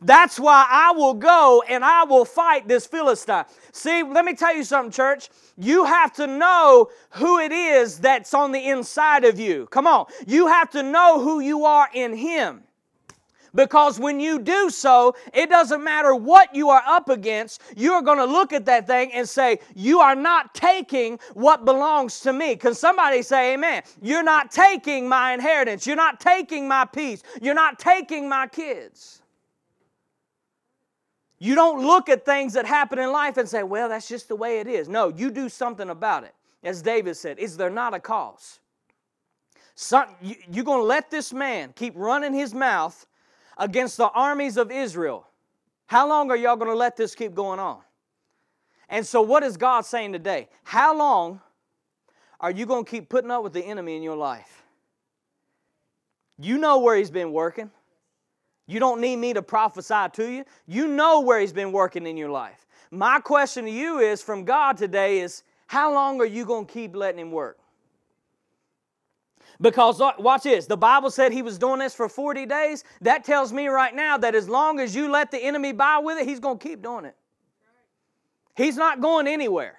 That's 0.00 0.38
why 0.38 0.66
I 0.70 0.92
will 0.92 1.14
go 1.14 1.62
and 1.68 1.84
I 1.84 2.04
will 2.04 2.24
fight 2.24 2.68
this 2.68 2.86
Philistine. 2.86 3.46
See, 3.72 4.02
let 4.02 4.24
me 4.24 4.34
tell 4.34 4.54
you 4.54 4.62
something, 4.62 4.92
church. 4.92 5.30
You 5.56 5.84
have 5.84 6.12
to 6.14 6.26
know 6.26 6.90
who 7.10 7.40
it 7.40 7.50
is 7.50 7.98
that's 7.98 8.34
on 8.34 8.52
the 8.52 8.68
inside 8.68 9.24
of 9.24 9.40
you. 9.40 9.66
Come 9.66 9.86
on. 9.86 10.06
You 10.26 10.46
have 10.46 10.70
to 10.70 10.82
know 10.82 11.20
who 11.20 11.40
you 11.40 11.64
are 11.64 11.88
in 11.92 12.14
Him. 12.14 12.62
Because 13.58 13.98
when 13.98 14.20
you 14.20 14.38
do 14.38 14.70
so, 14.70 15.16
it 15.34 15.50
doesn't 15.50 15.82
matter 15.82 16.14
what 16.14 16.54
you 16.54 16.70
are 16.70 16.82
up 16.86 17.08
against, 17.08 17.60
you're 17.76 18.02
going 18.02 18.18
to 18.18 18.24
look 18.24 18.52
at 18.52 18.66
that 18.66 18.86
thing 18.86 19.12
and 19.12 19.28
say, 19.28 19.58
You 19.74 19.98
are 19.98 20.14
not 20.14 20.54
taking 20.54 21.18
what 21.34 21.64
belongs 21.64 22.20
to 22.20 22.32
me. 22.32 22.54
Can 22.54 22.72
somebody 22.72 23.20
say, 23.20 23.54
Amen? 23.54 23.82
You're 24.00 24.22
not 24.22 24.52
taking 24.52 25.08
my 25.08 25.32
inheritance. 25.32 25.88
You're 25.88 25.96
not 25.96 26.20
taking 26.20 26.68
my 26.68 26.84
peace. 26.84 27.24
You're 27.42 27.56
not 27.56 27.80
taking 27.80 28.28
my 28.28 28.46
kids. 28.46 29.22
You 31.40 31.56
don't 31.56 31.84
look 31.84 32.08
at 32.08 32.24
things 32.24 32.52
that 32.52 32.64
happen 32.64 33.00
in 33.00 33.10
life 33.10 33.38
and 33.38 33.48
say, 33.48 33.64
Well, 33.64 33.88
that's 33.88 34.06
just 34.06 34.28
the 34.28 34.36
way 34.36 34.60
it 34.60 34.68
is. 34.68 34.88
No, 34.88 35.08
you 35.08 35.32
do 35.32 35.48
something 35.48 35.90
about 35.90 36.22
it. 36.22 36.34
As 36.62 36.80
David 36.80 37.16
said, 37.16 37.40
Is 37.40 37.56
there 37.56 37.70
not 37.70 37.92
a 37.92 37.98
cause? 37.98 38.60
You, 40.22 40.36
you're 40.48 40.64
going 40.64 40.78
to 40.78 40.86
let 40.86 41.10
this 41.10 41.32
man 41.32 41.72
keep 41.74 41.94
running 41.96 42.32
his 42.32 42.54
mouth 42.54 43.04
against 43.58 43.96
the 43.96 44.08
armies 44.08 44.56
of 44.56 44.70
Israel. 44.70 45.26
How 45.86 46.08
long 46.08 46.30
are 46.30 46.36
y'all 46.36 46.56
going 46.56 46.70
to 46.70 46.76
let 46.76 46.96
this 46.96 47.14
keep 47.14 47.34
going 47.34 47.58
on? 47.58 47.80
And 48.88 49.06
so, 49.06 49.20
what 49.20 49.42
is 49.42 49.56
God 49.56 49.82
saying 49.82 50.12
today? 50.12 50.48
How 50.64 50.96
long 50.96 51.40
are 52.40 52.50
you 52.50 52.66
going 52.66 52.84
to 52.84 52.90
keep 52.90 53.08
putting 53.08 53.30
up 53.30 53.42
with 53.42 53.52
the 53.52 53.62
enemy 53.62 53.96
in 53.96 54.02
your 54.02 54.16
life? 54.16 54.62
You 56.38 56.58
know 56.58 56.78
where 56.78 56.96
he's 56.96 57.10
been 57.10 57.32
working. 57.32 57.70
You 58.66 58.80
don't 58.80 59.00
need 59.00 59.16
me 59.16 59.32
to 59.32 59.42
prophesy 59.42 60.06
to 60.12 60.30
you. 60.30 60.44
You 60.66 60.86
know 60.86 61.20
where 61.20 61.40
he's 61.40 61.52
been 61.52 61.72
working 61.72 62.06
in 62.06 62.16
your 62.16 62.30
life. 62.30 62.66
My 62.90 63.18
question 63.18 63.64
to 63.64 63.70
you 63.70 63.98
is 63.98 64.22
from 64.22 64.44
God 64.44 64.76
today 64.76 65.20
is 65.20 65.42
how 65.66 65.92
long 65.92 66.20
are 66.20 66.26
you 66.26 66.44
going 66.44 66.66
to 66.66 66.72
keep 66.72 66.94
letting 66.94 67.20
him 67.20 67.32
work? 67.32 67.58
Because 69.60 70.00
uh, 70.00 70.12
watch 70.18 70.44
this, 70.44 70.66
the 70.66 70.76
Bible 70.76 71.10
said 71.10 71.32
he 71.32 71.42
was 71.42 71.58
doing 71.58 71.80
this 71.80 71.94
for 71.94 72.08
40 72.08 72.46
days. 72.46 72.84
That 73.00 73.24
tells 73.24 73.52
me 73.52 73.66
right 73.66 73.94
now 73.94 74.16
that 74.18 74.34
as 74.34 74.48
long 74.48 74.78
as 74.78 74.94
you 74.94 75.10
let 75.10 75.30
the 75.30 75.38
enemy 75.38 75.72
buy 75.72 75.98
with 75.98 76.18
it, 76.18 76.28
he's 76.28 76.38
going 76.38 76.58
to 76.58 76.68
keep 76.68 76.82
doing 76.82 77.04
it. 77.04 77.16
He's 78.56 78.76
not 78.76 79.00
going 79.00 79.26
anywhere. 79.26 79.78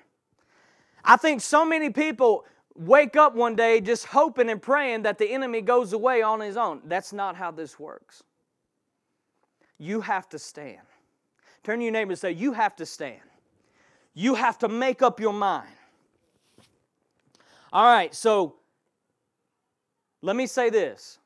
I 1.04 1.16
think 1.16 1.42
so 1.42 1.66
many 1.66 1.90
people 1.90 2.46
wake 2.76 3.16
up 3.16 3.36
one 3.36 3.56
day 3.56 3.82
just 3.82 4.06
hoping 4.06 4.50
and 4.50 4.62
praying 4.62 5.04
that 5.04 5.18
the 5.18 5.30
enemy 5.32 5.62
goes 5.62 5.94
away 5.94 6.22
on 6.22 6.40
his 6.40 6.58
own. 6.58 6.82
That's 6.86 7.14
not 7.14 7.36
how 7.36 7.52
this 7.52 7.80
works. 7.80 8.24
You 9.78 10.02
have 10.02 10.28
to 10.30 10.40
stand. 10.40 10.80
Turn 11.64 11.80
to 11.80 11.86
your 11.86 11.94
neighbor 11.94 12.12
and 12.12 12.20
say, 12.20 12.32
You 12.32 12.54
have 12.54 12.76
to 12.78 12.86
stand. 12.86 13.22
You 14.14 14.36
have 14.36 14.58
to 14.60 14.68
make 14.68 15.02
up 15.02 15.20
your 15.20 15.34
mind. 15.34 15.70
All 17.72 17.86
right, 17.86 18.14
so 18.14 18.56
let 20.22 20.36
me 20.36 20.48
say 20.48 20.70
this. 20.70 21.20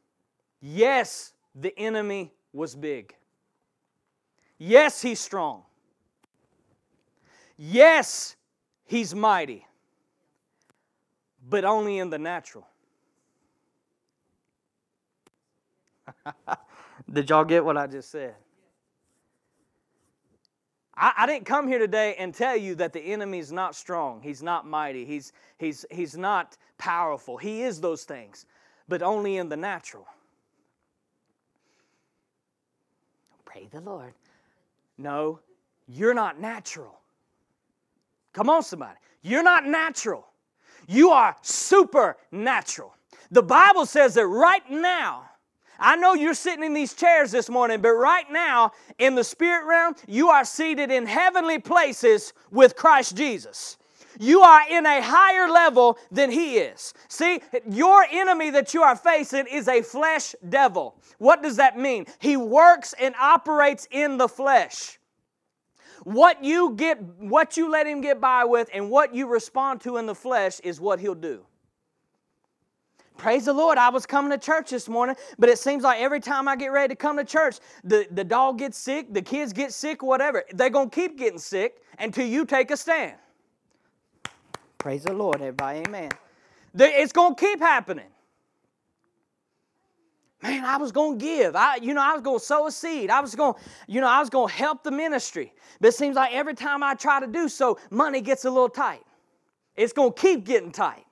Yes, 0.61 1.33
the 1.55 1.77
enemy 1.77 2.31
was 2.51 2.75
big. 2.75 3.13
Yes, 4.57 5.01
he's 5.01 5.19
strong. 5.19 5.63
Yes, 7.57 8.35
he's 8.85 9.13
mighty. 9.13 9.65
But 11.49 11.65
only 11.65 11.97
in 11.97 12.09
the 12.09 12.19
natural. 12.19 12.67
Did 17.11 17.29
y'all 17.29 17.43
get 17.43 17.65
what 17.65 17.77
I 17.77 17.87
just 17.87 18.09
said? 18.09 18.35
I, 20.95 21.11
I, 21.17 21.25
didn't 21.25 21.45
come 21.45 21.67
here 21.67 21.79
today 21.79 22.15
and 22.17 22.33
tell 22.33 22.55
you 22.55 22.75
that 22.75 22.93
the 22.93 23.01
enemy 23.01 23.39
is 23.39 23.51
not 23.51 23.75
strong. 23.75 24.21
He's 24.21 24.43
not 24.43 24.65
mighty. 24.67 25.05
He's, 25.05 25.33
he's, 25.57 25.85
he's 25.91 26.15
not 26.15 26.55
powerful. 26.77 27.35
He 27.35 27.63
is 27.63 27.81
those 27.81 28.03
things 28.03 28.45
but 28.87 29.01
only 29.01 29.37
in 29.37 29.49
the 29.49 29.57
natural. 29.57 30.05
Pray 33.45 33.67
the 33.71 33.81
Lord. 33.81 34.13
No, 34.97 35.39
you're 35.87 36.13
not 36.13 36.39
natural. 36.39 36.99
Come 38.33 38.49
on, 38.49 38.63
somebody. 38.63 38.97
You're 39.21 39.43
not 39.43 39.65
natural. 39.65 40.27
You 40.87 41.11
are 41.11 41.35
supernatural. 41.41 42.95
The 43.31 43.43
Bible 43.43 43.85
says 43.85 44.15
that 44.15 44.27
right 44.27 44.69
now, 44.69 45.29
I 45.79 45.95
know 45.95 46.13
you're 46.13 46.33
sitting 46.33 46.63
in 46.63 46.73
these 46.73 46.93
chairs 46.93 47.31
this 47.31 47.49
morning, 47.49 47.81
but 47.81 47.93
right 47.93 48.29
now, 48.31 48.71
in 48.99 49.15
the 49.15 49.23
spirit 49.23 49.65
realm, 49.65 49.95
you 50.07 50.29
are 50.29 50.45
seated 50.45 50.91
in 50.91 51.05
heavenly 51.05 51.59
places 51.59 52.33
with 52.51 52.75
Christ 52.75 53.17
Jesus. 53.17 53.77
You 54.19 54.41
are 54.41 54.61
in 54.69 54.85
a 54.85 55.01
higher 55.01 55.49
level 55.49 55.97
than 56.11 56.31
he 56.31 56.57
is. 56.57 56.93
See, 57.07 57.41
your 57.69 58.05
enemy 58.11 58.49
that 58.51 58.73
you 58.73 58.83
are 58.83 58.95
facing 58.95 59.47
is 59.47 59.67
a 59.67 59.81
flesh 59.81 60.35
devil. 60.49 60.95
What 61.17 61.41
does 61.41 61.57
that 61.57 61.77
mean? 61.77 62.05
He 62.19 62.37
works 62.37 62.93
and 62.99 63.15
operates 63.19 63.87
in 63.91 64.17
the 64.17 64.27
flesh. 64.27 64.99
What 66.03 66.43
you 66.43 66.73
get 66.75 67.01
what 67.01 67.55
you 67.55 67.71
let 67.71 67.87
him 67.87 68.01
get 68.01 68.19
by 68.19 68.43
with 68.43 68.69
and 68.73 68.89
what 68.89 69.15
you 69.15 69.27
respond 69.27 69.81
to 69.81 69.97
in 69.97 70.05
the 70.05 70.15
flesh 70.15 70.59
is 70.59 70.81
what 70.81 70.99
he'll 70.99 71.15
do. 71.15 71.45
Praise 73.17 73.45
the 73.45 73.53
Lord. 73.53 73.77
I 73.77 73.89
was 73.89 74.05
coming 74.05 74.31
to 74.31 74.37
church 74.37 74.71
this 74.71 74.89
morning, 74.89 75.15
but 75.37 75.47
it 75.47 75.59
seems 75.59 75.83
like 75.83 76.01
every 76.01 76.19
time 76.19 76.47
I 76.47 76.55
get 76.55 76.71
ready 76.71 76.93
to 76.93 76.95
come 76.95 77.15
to 77.17 77.23
church, 77.23 77.59
the, 77.83 78.07
the 78.11 78.23
dog 78.23 78.57
gets 78.57 78.77
sick, 78.77 79.13
the 79.13 79.21
kids 79.21 79.53
get 79.53 79.71
sick, 79.71 80.01
whatever. 80.01 80.43
They're 80.51 80.69
going 80.69 80.89
to 80.89 80.95
keep 80.95 81.17
getting 81.17 81.39
sick 81.39 81.83
until 81.99 82.27
you 82.27 82.43
take 82.45 82.71
a 82.71 82.77
stand. 82.77 83.15
Praise 84.83 85.03
the 85.03 85.13
Lord, 85.13 85.37
everybody. 85.37 85.79
Amen. 85.87 86.11
It's 86.77 87.13
going 87.13 87.35
to 87.35 87.39
keep 87.39 87.61
happening. 87.61 88.09
Man, 90.41 90.65
I 90.65 90.75
was 90.75 90.91
going 90.91 91.17
to 91.17 91.25
give. 91.25 91.55
I, 91.55 91.77
you 91.77 91.93
know, 91.93 92.01
I 92.01 92.11
was 92.11 92.21
going 92.21 92.39
to 92.39 92.43
sow 92.43 92.67
a 92.67 92.71
seed. 92.71 93.09
I 93.09 93.21
was 93.21 93.33
going, 93.33 93.53
you 93.87 94.01
know, 94.01 94.09
I 94.09 94.19
was 94.19 94.29
going 94.29 94.49
to 94.49 94.53
help 94.53 94.83
the 94.83 94.91
ministry. 94.91 95.53
But 95.79 95.87
it 95.87 95.91
seems 95.93 96.17
like 96.17 96.33
every 96.33 96.53
time 96.53 96.83
I 96.83 96.95
try 96.95 97.21
to 97.21 97.27
do 97.27 97.47
so, 97.47 97.79
money 97.91 98.19
gets 98.19 98.43
a 98.43 98.49
little 98.49 98.67
tight. 98.67 99.05
It's 99.77 99.93
going 99.93 100.11
to 100.11 100.21
keep 100.21 100.43
getting 100.43 100.73
tight. 100.73 101.05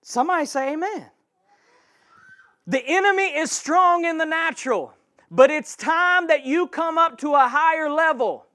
Somebody 0.00 0.46
say 0.46 0.72
amen. 0.72 1.04
The 2.66 2.82
enemy 2.82 3.24
is 3.24 3.52
strong 3.52 4.06
in 4.06 4.16
the 4.16 4.24
natural, 4.24 4.94
but 5.30 5.50
it's 5.50 5.76
time 5.76 6.28
that 6.28 6.46
you 6.46 6.66
come 6.66 6.96
up 6.96 7.18
to 7.18 7.34
a 7.34 7.46
higher 7.46 7.90
level. 7.90 8.46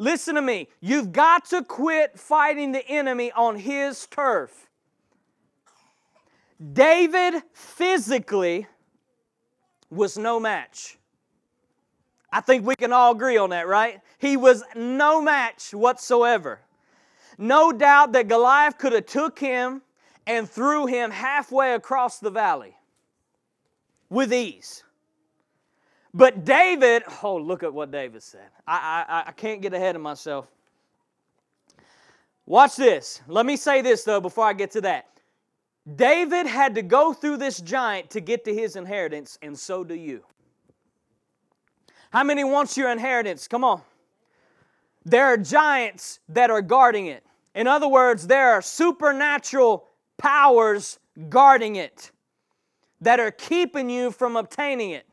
Listen 0.00 0.36
to 0.36 0.42
me. 0.42 0.66
You've 0.80 1.12
got 1.12 1.44
to 1.50 1.62
quit 1.62 2.18
fighting 2.18 2.72
the 2.72 2.84
enemy 2.88 3.30
on 3.32 3.56
his 3.56 4.06
turf. 4.06 4.66
David 6.72 7.42
physically 7.52 8.66
was 9.90 10.16
no 10.16 10.40
match. 10.40 10.96
I 12.32 12.40
think 12.40 12.66
we 12.66 12.76
can 12.76 12.94
all 12.94 13.12
agree 13.12 13.36
on 13.36 13.50
that, 13.50 13.68
right? 13.68 14.00
He 14.16 14.38
was 14.38 14.64
no 14.74 15.20
match 15.20 15.74
whatsoever. 15.74 16.60
No 17.36 17.70
doubt 17.70 18.12
that 18.12 18.26
Goliath 18.26 18.78
could 18.78 18.94
have 18.94 19.04
took 19.04 19.38
him 19.38 19.82
and 20.26 20.48
threw 20.48 20.86
him 20.86 21.10
halfway 21.10 21.74
across 21.74 22.20
the 22.20 22.30
valley 22.30 22.74
with 24.08 24.32
ease. 24.32 24.82
But 26.12 26.44
David, 26.44 27.04
oh, 27.22 27.36
look 27.36 27.62
at 27.62 27.72
what 27.72 27.90
David 27.90 28.22
said. 28.22 28.48
I, 28.66 29.04
I, 29.08 29.24
I 29.28 29.32
can't 29.32 29.62
get 29.62 29.74
ahead 29.74 29.94
of 29.94 30.02
myself. 30.02 30.48
Watch 32.46 32.74
this. 32.74 33.20
Let 33.28 33.46
me 33.46 33.56
say 33.56 33.80
this, 33.80 34.02
though, 34.02 34.20
before 34.20 34.44
I 34.44 34.52
get 34.52 34.72
to 34.72 34.80
that. 34.80 35.06
David 35.96 36.46
had 36.46 36.74
to 36.74 36.82
go 36.82 37.12
through 37.12 37.36
this 37.36 37.60
giant 37.60 38.10
to 38.10 38.20
get 38.20 38.44
to 38.44 38.54
his 38.54 38.76
inheritance, 38.76 39.38
and 39.40 39.56
so 39.58 39.84
do 39.84 39.94
you. 39.94 40.24
How 42.10 42.24
many 42.24 42.42
wants 42.42 42.76
your 42.76 42.90
inheritance? 42.90 43.46
Come 43.46 43.62
on. 43.62 43.82
There 45.04 45.26
are 45.26 45.36
giants 45.36 46.18
that 46.28 46.50
are 46.50 46.60
guarding 46.60 47.06
it. 47.06 47.24
In 47.54 47.66
other 47.66 47.88
words, 47.88 48.26
there 48.26 48.50
are 48.50 48.62
supernatural 48.62 49.86
powers 50.18 50.98
guarding 51.28 51.76
it 51.76 52.10
that 53.00 53.18
are 53.18 53.30
keeping 53.30 53.88
you 53.88 54.10
from 54.10 54.36
obtaining 54.36 54.90
it. 54.90 55.06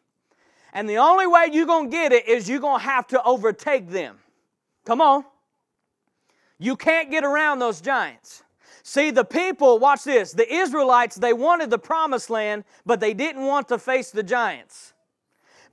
And 0.77 0.87
the 0.87 0.99
only 0.99 1.25
way 1.25 1.47
you're 1.51 1.65
going 1.65 1.89
to 1.89 1.91
get 1.91 2.11
it 2.11 2.27
is 2.27 2.47
you're 2.47 2.59
going 2.59 2.79
to 2.79 2.85
have 2.85 3.07
to 3.07 3.23
overtake 3.23 3.89
them. 3.89 4.19
Come 4.85 5.01
on. 5.01 5.25
You 6.59 6.75
can't 6.75 7.09
get 7.09 7.23
around 7.23 7.57
those 7.57 7.81
giants. 7.81 8.43
See, 8.83 9.09
the 9.09 9.25
people, 9.25 9.79
watch 9.79 10.03
this, 10.03 10.33
the 10.33 10.47
Israelites, 10.53 11.15
they 11.15 11.33
wanted 11.33 11.71
the 11.71 11.79
promised 11.79 12.29
land, 12.29 12.63
but 12.85 12.99
they 12.99 13.15
didn't 13.15 13.43
want 13.43 13.67
to 13.69 13.79
face 13.79 14.11
the 14.11 14.21
giants. 14.21 14.93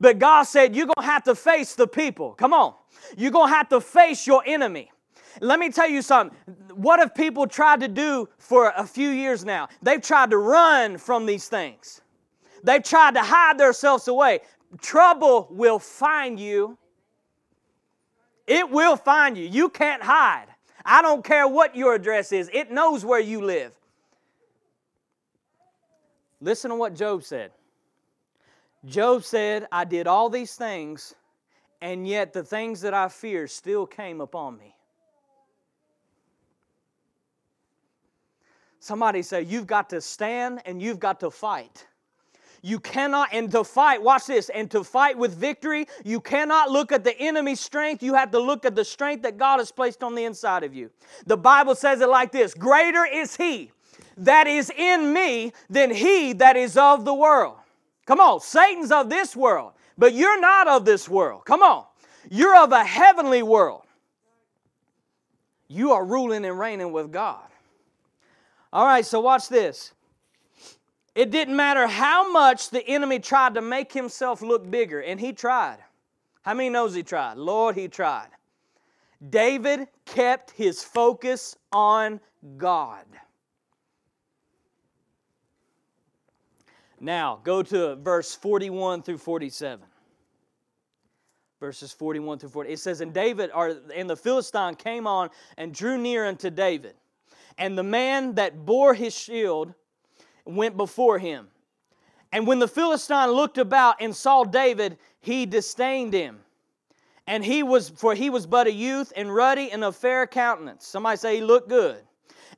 But 0.00 0.18
God 0.18 0.44
said, 0.44 0.74
You're 0.74 0.86
going 0.86 1.06
to 1.06 1.12
have 1.12 1.24
to 1.24 1.34
face 1.34 1.74
the 1.74 1.86
people. 1.86 2.32
Come 2.32 2.54
on. 2.54 2.72
You're 3.14 3.30
going 3.30 3.50
to 3.50 3.54
have 3.54 3.68
to 3.68 3.82
face 3.82 4.26
your 4.26 4.42
enemy. 4.46 4.90
Let 5.42 5.58
me 5.58 5.68
tell 5.68 5.90
you 5.90 6.00
something. 6.00 6.34
What 6.72 6.98
have 6.98 7.14
people 7.14 7.46
tried 7.46 7.80
to 7.80 7.88
do 7.88 8.26
for 8.38 8.72
a 8.74 8.86
few 8.86 9.10
years 9.10 9.44
now? 9.44 9.68
They've 9.82 10.00
tried 10.00 10.30
to 10.30 10.38
run 10.38 10.96
from 10.96 11.26
these 11.26 11.46
things. 11.46 12.00
They've 12.62 12.82
tried 12.82 13.12
to 13.16 13.20
hide 13.20 13.58
themselves 13.58 14.08
away 14.08 14.40
trouble 14.80 15.48
will 15.50 15.78
find 15.78 16.38
you. 16.38 16.78
It 18.46 18.70
will 18.70 18.96
find 18.96 19.36
you. 19.36 19.46
You 19.46 19.68
can't 19.68 20.02
hide. 20.02 20.46
I 20.84 21.00
don't 21.02 21.24
care 21.24 21.48
what 21.48 21.74
your 21.74 21.94
address 21.94 22.32
is, 22.32 22.50
it 22.52 22.70
knows 22.70 23.04
where 23.04 23.20
you 23.20 23.40
live. 23.40 23.72
Listen 26.40 26.70
to 26.70 26.76
what 26.76 26.94
Job 26.94 27.24
said 27.24 27.52
Job 28.86 29.24
said, 29.24 29.66
I 29.72 29.84
did 29.84 30.06
all 30.06 30.28
these 30.28 30.56
things, 30.56 31.14
and 31.80 32.06
yet 32.06 32.32
the 32.32 32.42
things 32.42 32.82
that 32.82 32.92
I 32.92 33.08
fear 33.08 33.46
still 33.46 33.86
came 33.86 34.20
upon 34.20 34.58
me. 34.58 34.74
Somebody 38.78 39.22
say, 39.22 39.40
You've 39.40 39.66
got 39.66 39.88
to 39.90 40.00
stand 40.02 40.60
and 40.66 40.82
you've 40.82 41.00
got 41.00 41.20
to 41.20 41.30
fight. 41.30 41.86
You 42.66 42.80
cannot, 42.80 43.28
and 43.30 43.50
to 43.50 43.62
fight, 43.62 44.02
watch 44.02 44.24
this, 44.24 44.48
and 44.48 44.70
to 44.70 44.82
fight 44.82 45.18
with 45.18 45.36
victory, 45.36 45.86
you 46.02 46.18
cannot 46.18 46.70
look 46.70 46.92
at 46.92 47.04
the 47.04 47.14
enemy's 47.18 47.60
strength. 47.60 48.02
You 48.02 48.14
have 48.14 48.30
to 48.30 48.38
look 48.38 48.64
at 48.64 48.74
the 48.74 48.86
strength 48.86 49.24
that 49.24 49.36
God 49.36 49.58
has 49.58 49.70
placed 49.70 50.02
on 50.02 50.14
the 50.14 50.24
inside 50.24 50.64
of 50.64 50.74
you. 50.74 50.90
The 51.26 51.36
Bible 51.36 51.74
says 51.74 52.00
it 52.00 52.08
like 52.08 52.32
this 52.32 52.54
Greater 52.54 53.04
is 53.04 53.36
He 53.36 53.70
that 54.16 54.46
is 54.46 54.70
in 54.70 55.12
me 55.12 55.52
than 55.68 55.90
He 55.90 56.32
that 56.32 56.56
is 56.56 56.78
of 56.78 57.04
the 57.04 57.12
world. 57.12 57.56
Come 58.06 58.18
on, 58.18 58.40
Satan's 58.40 58.90
of 58.90 59.10
this 59.10 59.36
world, 59.36 59.74
but 59.98 60.14
you're 60.14 60.40
not 60.40 60.66
of 60.66 60.86
this 60.86 61.06
world. 61.06 61.44
Come 61.44 61.62
on, 61.62 61.84
you're 62.30 62.56
of 62.56 62.72
a 62.72 62.82
heavenly 62.82 63.42
world. 63.42 63.82
You 65.68 65.92
are 65.92 66.02
ruling 66.02 66.46
and 66.46 66.58
reigning 66.58 66.92
with 66.92 67.12
God. 67.12 67.44
All 68.72 68.86
right, 68.86 69.04
so 69.04 69.20
watch 69.20 69.50
this. 69.50 69.93
It 71.14 71.30
didn't 71.30 71.54
matter 71.54 71.86
how 71.86 72.32
much 72.32 72.70
the 72.70 72.84
enemy 72.86 73.20
tried 73.20 73.54
to 73.54 73.62
make 73.62 73.92
himself 73.92 74.42
look 74.42 74.68
bigger, 74.68 75.00
and 75.00 75.20
he 75.20 75.32
tried. 75.32 75.78
How 76.42 76.54
many 76.54 76.70
knows 76.70 76.94
he 76.94 77.02
tried? 77.02 77.36
Lord, 77.36 77.76
he 77.76 77.88
tried. 77.88 78.28
David 79.30 79.86
kept 80.04 80.50
his 80.50 80.82
focus 80.82 81.56
on 81.72 82.20
God. 82.56 83.06
Now, 87.00 87.40
go 87.44 87.62
to 87.62 87.96
verse 87.96 88.34
41 88.34 89.02
through 89.02 89.18
47. 89.18 89.86
Verses 91.60 91.92
41 91.92 92.40
through 92.40 92.48
40. 92.48 92.72
It 92.72 92.78
says, 92.78 93.00
And 93.00 93.12
David, 93.12 93.50
or 93.54 93.76
and 93.94 94.10
the 94.10 94.16
Philistine 94.16 94.74
came 94.74 95.06
on 95.06 95.30
and 95.56 95.72
drew 95.72 95.96
near 95.96 96.26
unto 96.26 96.50
David. 96.50 96.94
And 97.56 97.78
the 97.78 97.82
man 97.82 98.34
that 98.34 98.66
bore 98.66 98.94
his 98.94 99.16
shield 99.16 99.74
went 100.44 100.76
before 100.76 101.18
him. 101.18 101.48
And 102.32 102.46
when 102.46 102.58
the 102.58 102.68
Philistine 102.68 103.30
looked 103.30 103.58
about 103.58 103.96
and 104.00 104.14
saw 104.14 104.44
David, 104.44 104.98
he 105.20 105.46
disdained 105.46 106.12
him. 106.12 106.40
And 107.26 107.44
he 107.44 107.62
was, 107.62 107.88
for 107.90 108.14
he 108.14 108.28
was 108.28 108.46
but 108.46 108.66
a 108.66 108.72
youth 108.72 109.12
and 109.16 109.34
ruddy 109.34 109.70
and 109.70 109.84
of 109.84 109.96
fair 109.96 110.26
countenance. 110.26 110.86
Somebody 110.86 111.16
say 111.16 111.36
he 111.36 111.42
looked 111.42 111.68
good. 111.68 112.02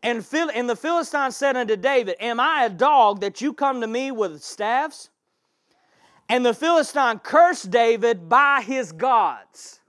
And, 0.02 0.24
Phil, 0.24 0.50
and 0.52 0.68
the 0.68 0.76
Philistine 0.76 1.30
said 1.30 1.56
unto 1.56 1.76
David, 1.76 2.16
Am 2.20 2.40
I 2.40 2.64
a 2.64 2.70
dog 2.70 3.20
that 3.20 3.40
you 3.40 3.52
come 3.52 3.80
to 3.80 3.86
me 3.86 4.10
with 4.10 4.42
staffs? 4.42 5.10
And 6.28 6.44
the 6.44 6.54
Philistine 6.54 7.18
cursed 7.20 7.70
David 7.70 8.28
by 8.28 8.62
his 8.62 8.92
gods. 8.92 9.80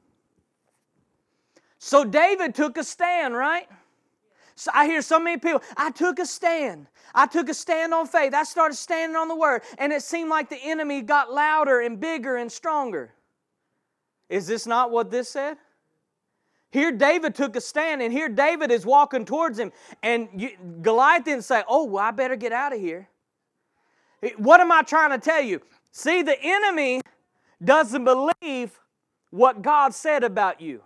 So 1.79 2.03
David 2.03 2.53
took 2.53 2.77
a 2.77 2.83
stand, 2.83 3.35
right? 3.35 3.67
So 4.57 4.71
I 4.73 4.87
hear 4.87 5.03
so 5.03 5.19
many 5.19 5.37
people, 5.37 5.61
I 5.77 5.91
took 5.91 6.17
a 6.17 6.25
stand. 6.25 6.87
I 7.13 7.27
took 7.27 7.47
a 7.47 7.53
stand 7.53 7.93
on 7.93 8.07
faith. 8.07 8.33
I 8.33 8.43
started 8.43 8.73
standing 8.73 9.15
on 9.15 9.27
the 9.27 9.35
word, 9.35 9.61
and 9.77 9.93
it 9.93 10.01
seemed 10.01 10.31
like 10.31 10.49
the 10.49 10.57
enemy 10.57 11.03
got 11.03 11.31
louder 11.31 11.79
and 11.79 11.99
bigger 11.99 12.37
and 12.37 12.51
stronger. 12.51 13.11
Is 14.29 14.47
this 14.47 14.65
not 14.65 14.89
what 14.89 15.11
this 15.11 15.29
said? 15.29 15.57
Here 16.71 16.91
David 16.91 17.35
took 17.35 17.55
a 17.55 17.61
stand, 17.61 18.01
and 18.01 18.11
here 18.11 18.29
David 18.29 18.71
is 18.71 18.83
walking 18.83 19.25
towards 19.25 19.59
him, 19.59 19.71
and 20.01 20.27
you, 20.35 20.49
Goliath 20.81 21.23
didn't 21.23 21.43
say, 21.43 21.63
Oh, 21.67 21.83
well, 21.85 22.03
I 22.03 22.09
better 22.09 22.35
get 22.35 22.51
out 22.51 22.73
of 22.73 22.79
here. 22.79 23.07
What 24.37 24.59
am 24.59 24.71
I 24.71 24.81
trying 24.81 25.11
to 25.11 25.19
tell 25.19 25.41
you? 25.41 25.61
See, 25.91 26.23
the 26.23 26.35
enemy 26.41 27.01
doesn't 27.63 28.03
believe 28.03 28.71
what 29.29 29.61
God 29.61 29.93
said 29.93 30.23
about 30.23 30.61
you. 30.61 30.81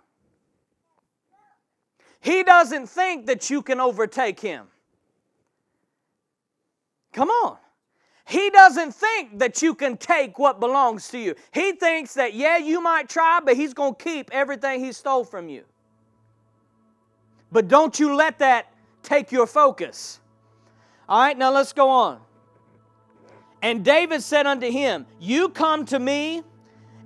He 2.22 2.44
doesn't 2.44 2.86
think 2.86 3.26
that 3.26 3.50
you 3.50 3.62
can 3.62 3.80
overtake 3.80 4.38
him. 4.38 4.68
Come 7.12 7.28
on. 7.28 7.58
He 8.24 8.48
doesn't 8.50 8.94
think 8.94 9.40
that 9.40 9.60
you 9.60 9.74
can 9.74 9.96
take 9.96 10.38
what 10.38 10.60
belongs 10.60 11.08
to 11.08 11.18
you. 11.18 11.34
He 11.52 11.72
thinks 11.72 12.14
that, 12.14 12.32
yeah, 12.32 12.58
you 12.58 12.80
might 12.80 13.08
try, 13.08 13.40
but 13.44 13.56
he's 13.56 13.74
going 13.74 13.96
to 13.96 14.04
keep 14.04 14.30
everything 14.32 14.84
he 14.84 14.92
stole 14.92 15.24
from 15.24 15.48
you. 15.48 15.64
But 17.50 17.66
don't 17.66 17.98
you 17.98 18.14
let 18.14 18.38
that 18.38 18.72
take 19.02 19.32
your 19.32 19.48
focus. 19.48 20.20
All 21.08 21.20
right, 21.20 21.36
now 21.36 21.50
let's 21.50 21.72
go 21.72 21.90
on. 21.90 22.20
And 23.60 23.84
David 23.84 24.22
said 24.22 24.46
unto 24.46 24.70
him, 24.70 25.06
You 25.18 25.48
come 25.48 25.84
to 25.86 25.98
me 25.98 26.44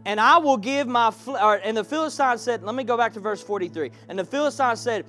and 0.07 0.21
I 0.21 0.39
will 0.39 0.57
give 0.57 0.87
my. 0.87 1.11
Fl-, 1.11 1.37
or, 1.37 1.57
and 1.57 1.77
the 1.77 1.85
Philistine 1.85 2.39
said, 2.39 2.63
let 2.63 2.75
me 2.77 2.85
go 2.85 2.97
back 2.97 3.13
to 3.15 3.21
verse 3.21 3.43
43. 3.43 3.91
And 4.09 4.19
the 4.19 4.25
Philistine 4.25 4.77
said, 4.77 5.05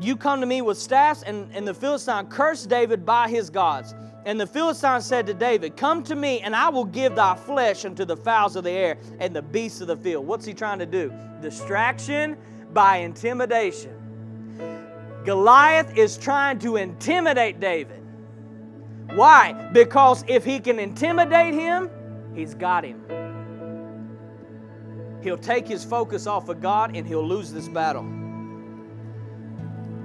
You 0.00 0.16
come 0.16 0.40
to 0.40 0.46
me 0.46 0.62
with 0.62 0.78
staffs. 0.78 1.24
And, 1.24 1.50
and 1.52 1.66
the 1.66 1.74
Philistine 1.74 2.28
cursed 2.28 2.70
David 2.70 3.04
by 3.04 3.28
his 3.28 3.50
gods. 3.50 3.94
And 4.24 4.40
the 4.40 4.46
Philistine 4.46 5.00
said 5.00 5.26
to 5.26 5.34
David, 5.34 5.76
Come 5.76 6.04
to 6.04 6.14
me, 6.14 6.40
and 6.40 6.54
I 6.54 6.68
will 6.68 6.84
give 6.84 7.16
thy 7.16 7.34
flesh 7.34 7.84
unto 7.84 8.04
the 8.04 8.16
fowls 8.16 8.54
of 8.54 8.62
the 8.62 8.70
air 8.70 8.96
and 9.18 9.34
the 9.34 9.42
beasts 9.42 9.80
of 9.80 9.88
the 9.88 9.96
field. 9.96 10.24
What's 10.24 10.46
he 10.46 10.54
trying 10.54 10.78
to 10.78 10.86
do? 10.86 11.12
Distraction 11.42 12.36
by 12.72 12.98
intimidation. 12.98 13.94
Goliath 15.24 15.96
is 15.96 16.16
trying 16.16 16.60
to 16.60 16.76
intimidate 16.76 17.58
David. 17.58 18.02
Why? 19.14 19.52
Because 19.72 20.24
if 20.28 20.44
he 20.44 20.60
can 20.60 20.78
intimidate 20.78 21.54
him, 21.54 21.90
he's 22.34 22.54
got 22.54 22.84
him. 22.84 23.27
He'll 25.22 25.38
take 25.38 25.66
his 25.66 25.84
focus 25.84 26.26
off 26.26 26.48
of 26.48 26.60
God 26.60 26.96
and 26.96 27.06
he'll 27.06 27.26
lose 27.26 27.52
this 27.52 27.68
battle. 27.68 28.02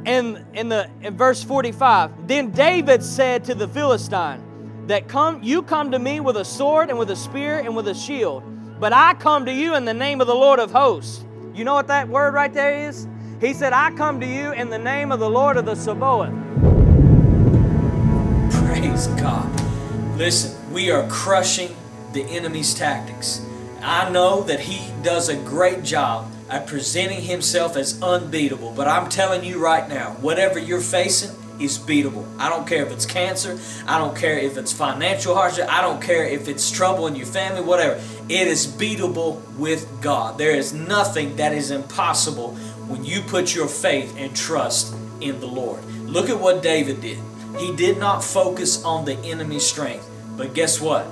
And 0.06 0.46
in 0.54 0.70
the 0.70 0.90
in 1.02 1.16
verse 1.16 1.44
45, 1.44 2.28
then 2.28 2.52
David 2.52 3.04
said 3.04 3.46
to 3.46 3.56
the 3.56 3.68
Philistine, 3.68 4.44
that 4.88 5.08
come 5.08 5.42
you 5.42 5.62
come 5.62 5.92
to 5.92 6.00
me 6.00 6.20
with 6.20 6.38
a 6.38 6.46
sword 6.46 6.90
and 6.90 7.00
with 7.00 7.10
a 7.10 7.16
spear 7.16 7.60
and 7.60 7.76
with 7.76 7.88
a 7.88 7.96
shield, 7.96 8.44
but 8.80 8.92
I 8.92 9.14
come 9.14 9.46
to 9.46 9.52
you 9.52 9.76
in 9.76 9.86
the 9.86 9.94
name 9.94 10.20
of 10.20 10.28
the 10.28 10.36
Lord 10.36 10.60
of 10.60 10.72
hosts. 10.72 11.24
You 11.54 11.64
know 11.64 11.74
what 11.74 11.88
that 11.88 12.10
word 12.10 12.34
right 12.34 12.54
there 12.54 12.88
is? 12.90 13.08
He 13.40 13.54
said, 13.54 13.74
I 13.74 13.92
come 13.92 14.20
to 14.20 14.26
you 14.26 14.52
in 14.52 14.70
the 14.70 14.78
name 14.78 15.12
of 15.12 15.20
the 15.20 15.30
Lord 15.30 15.58
of 15.58 15.66
the 15.66 15.76
Sabaoth. 15.76 16.34
Praise 18.52 19.08
God. 19.20 19.50
Listen, 20.18 20.74
we 20.74 20.92
are 20.92 21.08
crushing 21.10 21.76
the 22.14 22.24
enemy's 22.24 22.74
tactics. 22.74 23.43
I 23.84 24.10
know 24.10 24.44
that 24.44 24.62
he 24.62 24.90
does 25.04 25.28
a 25.28 25.36
great 25.36 25.84
job 25.84 26.32
at 26.50 26.68
presenting 26.68 27.22
himself 27.22 27.76
as 27.76 28.02
unbeatable, 28.02 28.72
but 28.72 28.88
I'm 28.88 29.10
telling 29.10 29.44
you 29.44 29.60
right 29.60 29.90
now, 29.90 30.12
whatever 30.22 30.58
you're 30.58 30.80
facing 30.80 31.32
is 31.60 31.78
beatable. 31.78 32.26
I 32.40 32.48
don't 32.48 32.66
care 32.66 32.86
if 32.86 32.94
it's 32.94 33.06
cancer, 33.06 33.60
I 33.86 33.98
don't 33.98 34.16
care 34.16 34.38
if 34.38 34.58
it's 34.58 34.72
financial 34.72 35.36
hardship, 35.36 35.68
I 35.70 35.82
don't 35.82 36.02
care 36.02 36.24
if 36.24 36.48
it's 36.48 36.72
trouble 36.72 37.08
in 37.08 37.16
your 37.18 37.26
family, 37.26 37.62
whatever. 37.62 38.02
It 38.30 38.48
is 38.48 38.66
beatable 38.66 39.42
with 39.58 39.86
God. 40.02 40.38
There 40.38 40.56
is 40.56 40.72
nothing 40.74 41.36
that 41.36 41.54
is 41.54 41.70
impossible 41.70 42.56
when 42.88 43.04
you 43.04 43.22
put 43.22 43.54
your 43.54 43.68
faith 43.68 44.16
and 44.18 44.34
trust 44.34 44.96
in 45.20 45.42
the 45.42 45.48
Lord. 45.48 45.84
Look 46.06 46.30
at 46.30 46.40
what 46.40 46.64
David 46.64 47.02
did. 47.02 47.18
He 47.58 47.76
did 47.76 47.98
not 47.98 48.24
focus 48.24 48.82
on 48.86 49.04
the 49.04 49.18
enemy's 49.18 49.66
strength, 49.66 50.10
but 50.38 50.54
guess 50.54 50.80
what? 50.80 51.06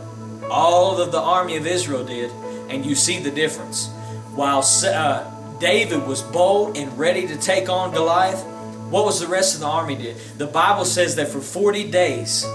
All 0.49 1.01
of 1.01 1.11
the 1.11 1.19
army 1.19 1.57
of 1.57 1.67
Israel 1.67 2.05
did 2.05 2.31
and 2.71 2.85
you 2.85 2.95
see 2.95 3.19
the 3.19 3.31
difference. 3.31 3.89
While 4.33 4.63
uh, 4.85 5.29
David 5.59 6.07
was 6.07 6.21
bold 6.21 6.77
and 6.77 6.97
ready 6.97 7.27
to 7.27 7.37
take 7.37 7.69
on 7.69 7.93
Goliath, 7.93 8.43
what 8.89 9.05
was 9.05 9.19
the 9.19 9.27
rest 9.27 9.55
of 9.55 9.61
the 9.61 9.67
army 9.67 9.95
did? 9.95 10.17
The 10.37 10.47
Bible 10.47 10.85
says 10.85 11.15
that 11.17 11.27
for 11.27 11.41
40 11.41 11.91
days 11.91 12.45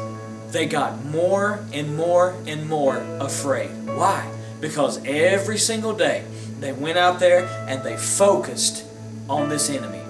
they 0.50 0.66
got 0.66 1.04
more 1.04 1.64
and 1.72 1.96
more 1.96 2.34
and 2.46 2.68
more 2.68 2.98
afraid. 3.20 3.70
Why? 3.86 4.30
Because 4.60 5.04
every 5.04 5.58
single 5.58 5.92
day 5.92 6.24
they 6.60 6.72
went 6.72 6.98
out 6.98 7.20
there 7.20 7.46
and 7.68 7.82
they 7.82 7.96
focused 7.96 8.84
on 9.28 9.48
this 9.48 9.68
enemy. 9.68 10.02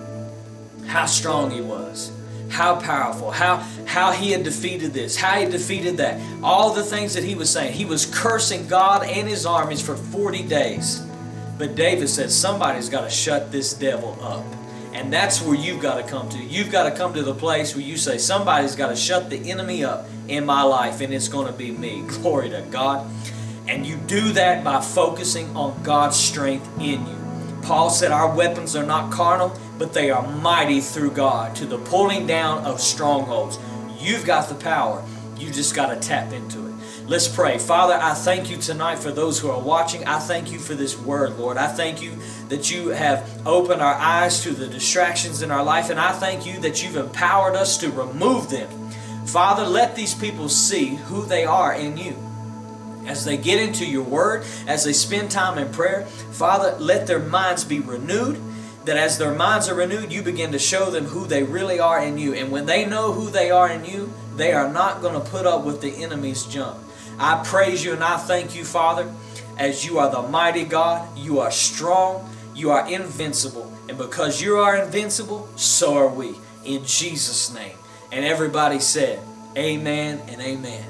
How 0.87 1.07
strong 1.07 1.51
he 1.51 1.61
was 1.61 2.13
how 2.57 2.81
powerful, 2.81 3.31
how, 3.31 3.57
how 3.85 4.13
he 4.13 4.33
had 4.33 4.43
defeated 4.43 4.95
this, 4.95 5.15
how 5.15 5.39
he 5.39 5.45
defeated 5.45 5.99
that, 5.99 6.19
all 6.43 6.73
the 6.73 6.83
things 6.83 7.13
that 7.13 7.23
he 7.23 7.35
was 7.35 7.51
saying. 7.51 7.75
He 7.75 7.85
was 7.85 8.07
cursing 8.07 8.67
God 8.67 9.07
and 9.07 9.29
his 9.29 9.45
armies 9.45 9.83
for 9.83 9.95
40 9.95 10.43
days. 10.45 11.03
But 11.59 11.75
David 11.75 12.09
said, 12.09 12.31
somebody's 12.31 12.89
got 12.89 13.03
to 13.03 13.11
shut 13.11 13.53
this 13.53 13.75
devil 13.75 14.17
up. 14.23 14.43
And 14.95 15.13
that's 15.13 15.43
where 15.43 15.55
you've 15.55 15.83
got 15.83 16.03
to 16.03 16.11
come 16.11 16.31
to. 16.31 16.39
You've 16.39 16.73
got 16.73 16.89
to 16.89 16.97
come 16.97 17.13
to 17.13 17.23
the 17.23 17.35
place 17.35 17.77
where 17.77 17.85
you 17.85 17.99
say, 17.99 18.17
somebody's 18.17 18.75
got 18.75 18.89
to 18.89 18.97
shut 18.97 19.29
the 19.29 19.51
enemy 19.51 19.85
up 19.85 20.07
in 20.27 20.47
my 20.47 20.63
life, 20.63 21.03
and 21.03 21.13
it's 21.13 21.29
going 21.29 21.49
to 21.49 21.53
be 21.53 21.71
me. 21.71 22.05
Glory 22.09 22.49
to 22.49 22.65
God. 22.71 23.07
And 23.69 23.85
you 23.85 23.97
do 23.97 24.33
that 24.33 24.65
by 24.65 24.81
focusing 24.81 25.55
on 25.55 25.83
God's 25.83 26.17
strength 26.17 26.67
in 26.81 27.07
you. 27.07 27.17
Paul 27.61 27.91
said, 27.91 28.13
Our 28.13 28.35
weapons 28.35 28.75
are 28.75 28.87
not 28.87 29.13
carnal, 29.13 29.51
but 29.79 29.93
they 29.93 30.11
are 30.11 30.27
mighty 30.39 30.81
through 30.81 31.13
God 31.13 31.55
to 31.57 31.67
the 31.67 31.79
pulling 31.79 32.27
down 32.27 32.65
of 32.65 32.81
strongholds. 32.81 33.59
You've 33.99 34.25
got 34.25 34.49
the 34.49 34.55
power. 34.55 35.05
You 35.37 35.51
just 35.51 35.75
got 35.75 35.87
to 35.95 35.97
tap 35.97 36.33
into 36.33 36.67
it. 36.67 36.75
Let's 37.07 37.29
pray. 37.29 37.59
Father, 37.59 37.95
I 37.95 38.15
thank 38.15 38.51
you 38.51 38.57
tonight 38.57 38.99
for 38.99 39.13
those 39.13 39.39
who 39.39 39.49
are 39.49 39.61
watching. 39.61 40.05
I 40.07 40.19
thank 40.19 40.51
you 40.51 40.59
for 40.59 40.75
this 40.75 40.99
word, 40.99 41.39
Lord. 41.39 41.57
I 41.57 41.69
thank 41.69 42.03
you 42.03 42.13
that 42.49 42.71
you 42.71 42.89
have 42.89 43.29
opened 43.47 43.81
our 43.81 43.95
eyes 43.95 44.43
to 44.43 44.51
the 44.51 44.67
distractions 44.67 45.41
in 45.43 45.53
our 45.53 45.63
life, 45.63 45.89
and 45.91 46.01
I 46.01 46.11
thank 46.13 46.47
you 46.47 46.59
that 46.61 46.83
you've 46.83 46.97
empowered 46.97 47.55
us 47.55 47.79
to 47.79 47.91
remove 47.91 48.51
them. 48.51 48.69
Father, 49.27 49.65
let 49.65 49.95
these 49.95 50.15
people 50.15 50.49
see 50.49 50.97
who 50.97 51.25
they 51.25 51.45
are 51.45 51.75
in 51.75 51.97
you. 51.97 52.17
As 53.07 53.25
they 53.25 53.37
get 53.37 53.61
into 53.61 53.87
your 53.87 54.03
word, 54.03 54.45
as 54.67 54.83
they 54.83 54.93
spend 54.93 55.31
time 55.31 55.59
in 55.59 55.73
prayer, 55.73 56.07
Father, 56.07 56.77
let 56.81 57.07
their 57.07 57.21
minds 57.21 57.63
be 57.63 57.79
renewed. 57.79 58.41
That 58.87 58.97
as 58.97 59.19
their 59.19 59.35
minds 59.35 59.69
are 59.69 59.75
renewed, 59.75 60.13
you 60.13 60.23
begin 60.23 60.53
to 60.53 60.59
show 60.59 60.91
them 60.91 61.05
who 61.05 61.27
they 61.27 61.43
really 61.43 61.79
are 61.79 62.01
in 62.01 62.19
you. 62.19 62.35
And 62.35 62.51
when 62.51 62.67
they 62.67 62.87
know 62.87 63.13
who 63.13 63.31
they 63.31 63.51
are 63.51 63.69
in 63.69 63.85
you, 63.85 64.13
they 64.37 64.53
are 64.53 64.73
not 64.73 65.03
going 65.03 65.21
to 65.21 65.31
put 65.31 65.45
up 65.45 65.65
with 65.65 65.81
the 65.81 66.03
enemy's 66.05 66.45
junk. 66.45 66.79
I 67.19 67.43
praise 67.45 67.85
you 67.85 67.95
and 67.95 68.05
I 68.05 68.17
thank 68.17 68.55
you, 68.55 68.65
Father, 68.65 69.13
as 69.59 69.85
you 69.85 69.99
are 69.99 70.11
the 70.11 70.23
mighty 70.29 70.65
God. 70.65 71.19
You 71.19 71.41
are 71.41 71.51
strong. 71.51 72.29
You 72.55 72.71
are 72.71 72.89
invincible. 72.89 73.73
And 73.89 73.99
because 73.99 74.41
you 74.41 74.57
are 74.57 74.77
invincible, 74.77 75.49
so 75.57 75.97
are 75.97 76.09
we. 76.09 76.35
In 76.65 76.85
Jesus' 76.85 77.53
name. 77.53 77.77
And 78.13 78.25
everybody 78.25 78.81
said, 78.81 79.19
Amen 79.57 80.23
and 80.29 80.41
Amen. 80.41 80.85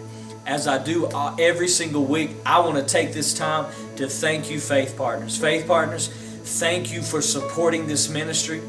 As 0.44 0.68
I 0.68 0.82
do 0.82 1.06
uh, 1.06 1.34
every 1.38 1.68
single 1.68 2.04
week, 2.04 2.30
I 2.44 2.60
want 2.60 2.76
to 2.76 2.84
take 2.84 3.12
this 3.12 3.34
time 3.34 3.72
to 3.96 4.08
thank 4.08 4.50
you, 4.50 4.60
Faith 4.60 4.96
Partners. 4.96 5.36
Faith 5.36 5.66
Partners, 5.66 6.08
thank 6.46 6.92
you 6.92 7.02
for 7.02 7.20
supporting 7.20 7.86
this 7.86 8.08
ministry. 8.08 8.62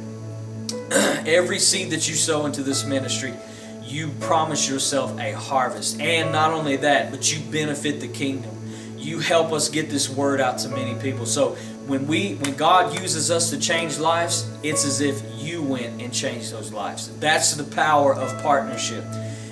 every 1.25 1.59
seed 1.59 1.91
that 1.91 2.07
you 2.07 2.15
sow 2.15 2.45
into 2.45 2.63
this 2.63 2.85
ministry, 2.85 3.33
you 3.83 4.09
promise 4.21 4.69
yourself 4.69 5.17
a 5.19 5.33
harvest. 5.33 5.99
And 5.99 6.31
not 6.31 6.51
only 6.51 6.77
that, 6.77 7.11
but 7.11 7.31
you 7.31 7.39
benefit 7.51 7.99
the 7.99 8.07
kingdom. 8.07 8.51
You 8.97 9.19
help 9.19 9.51
us 9.51 9.69
get 9.69 9.89
this 9.89 10.09
word 10.09 10.41
out 10.41 10.59
to 10.59 10.69
many 10.69 10.99
people. 11.01 11.25
So 11.25 11.55
when 11.87 12.07
we 12.07 12.35
when 12.35 12.55
God 12.55 12.99
uses 12.99 13.31
us 13.31 13.49
to 13.51 13.59
change 13.59 13.97
lives, 13.97 14.49
it's 14.63 14.85
as 14.85 15.01
if 15.01 15.21
you 15.37 15.61
went 15.61 16.01
and 16.01 16.13
changed 16.13 16.51
those 16.51 16.73
lives. 16.73 17.15
That's 17.19 17.53
the 17.53 17.63
power 17.63 18.13
of 18.13 18.41
partnership. 18.41 19.03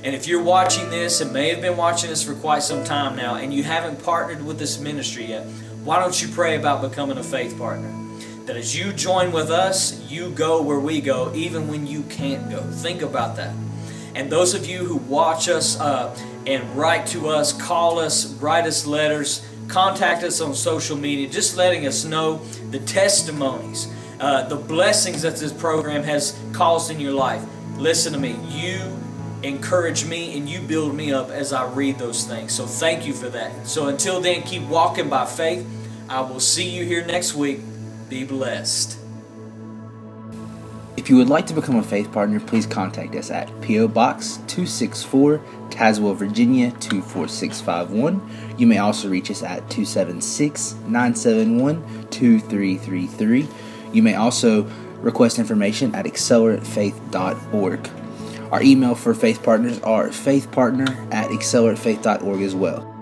And 0.03 0.13
if 0.13 0.27
you're 0.27 0.43
watching 0.43 0.89
this 0.89 1.21
and 1.21 1.31
may 1.31 1.49
have 1.49 1.61
been 1.61 1.77
watching 1.77 2.09
this 2.09 2.23
for 2.23 2.35
quite 2.35 2.63
some 2.63 2.83
time 2.83 3.15
now 3.15 3.35
and 3.35 3.53
you 3.53 3.63
haven't 3.63 4.03
partnered 4.03 4.45
with 4.45 4.59
this 4.59 4.79
ministry 4.79 5.25
yet, 5.25 5.45
why 5.83 5.99
don't 5.99 6.21
you 6.21 6.27
pray 6.27 6.57
about 6.57 6.81
becoming 6.81 7.17
a 7.17 7.23
faith 7.23 7.57
partner? 7.57 8.04
That 8.45 8.58
as 8.58 8.77
you 8.77 8.93
join 8.93 9.31
with 9.31 9.49
us, 9.49 9.99
you 10.10 10.29
go 10.29 10.62
where 10.62 10.79
we 10.79 11.01
go, 11.01 11.31
even 11.34 11.67
when 11.67 11.88
you 11.88 12.03
can't 12.03 12.49
go. 12.49 12.62
Think 12.62 13.01
about 13.01 13.36
that. 13.38 13.53
And 14.13 14.31
those 14.31 14.53
of 14.53 14.65
you 14.65 14.86
who 14.86 14.97
watch 14.97 15.49
us 15.49 15.79
uh, 15.79 16.15
and 16.45 16.63
write 16.77 17.08
to 17.08 17.27
us, 17.27 17.51
call 17.53 17.99
us, 17.99 18.34
write 18.36 18.65
us 18.65 18.86
letters, 18.86 19.45
contact 19.67 20.23
us 20.23 20.41
on 20.41 20.53
social 20.53 20.95
media, 20.95 21.27
just 21.27 21.58
letting 21.58 21.88
us 21.88 22.05
know 22.05 22.38
the 22.69 22.79
testimonies, 22.79 23.91
uh, 24.19 24.47
the 24.47 24.55
blessings 24.55 25.23
that 25.23 25.36
this 25.38 25.51
program 25.51 26.03
has 26.03 26.39
caused 26.53 26.91
in 26.91 26.99
your 26.99 27.13
life. 27.13 27.43
Listen 27.77 28.13
to 28.13 28.19
me. 28.19 28.38
You 28.47 28.79
encourage 29.43 30.05
me 30.05 30.38
and 30.38 30.47
you 30.47 30.60
build 30.62 30.95
me 30.95 31.12
up 31.12 31.29
as 31.29 31.51
I 31.51 31.67
read 31.73 31.97
those 31.97 32.25
things. 32.25 32.53
So 32.53 32.65
thank 32.65 33.05
you 33.05 33.13
for 33.13 33.29
that. 33.29 33.67
So 33.67 33.88
until 33.88 34.21
then, 34.21 34.43
keep 34.43 34.63
walking 34.63 35.10
by 35.10 35.25
faith. 35.25 35.67
I 36.08 36.21
will 36.21 36.39
see 36.39 36.69
you 36.69 36.86
here 36.86 37.03
next 37.05 37.34
week. 37.34 37.60
Be 38.09 38.23
blessed. 38.23 38.99
If 40.97 41.09
you 41.09 41.17
would 41.17 41.29
like 41.29 41.45
to 41.47 41.53
become 41.53 41.75
a 41.75 41.83
faith 41.83 42.11
partner, 42.11 42.39
please 42.39 42.65
contact 42.65 43.15
us 43.15 43.29
at 43.29 43.49
P.O. 43.61 43.89
Box 43.89 44.37
264, 44.47 45.39
Tazewell, 45.69 46.15
Virginia 46.15 46.71
24651. 46.71 48.55
You 48.57 48.65
may 48.65 48.77
also 48.77 49.09
reach 49.09 49.29
us 49.29 49.43
at 49.43 49.69
276 49.69 50.73
971 50.87 52.07
2333. 52.09 53.47
You 53.91 54.01
may 54.01 54.15
also 54.15 54.63
request 54.99 55.37
information 55.37 55.93
at 55.93 56.05
acceleratefaith.org. 56.05 57.89
Our 58.51 58.63
email 58.63 58.95
for 58.95 59.13
faith 59.13 59.43
partners 59.43 59.79
are 59.81 60.07
faithpartner 60.07 61.13
at 61.13 61.29
acceleratefaith.org 61.29 62.41
as 62.41 62.55
well. 62.55 62.94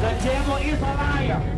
The 0.01 0.25
devil 0.25 0.57
is 0.57 0.81
a 0.81 0.85
liar. 0.85 1.58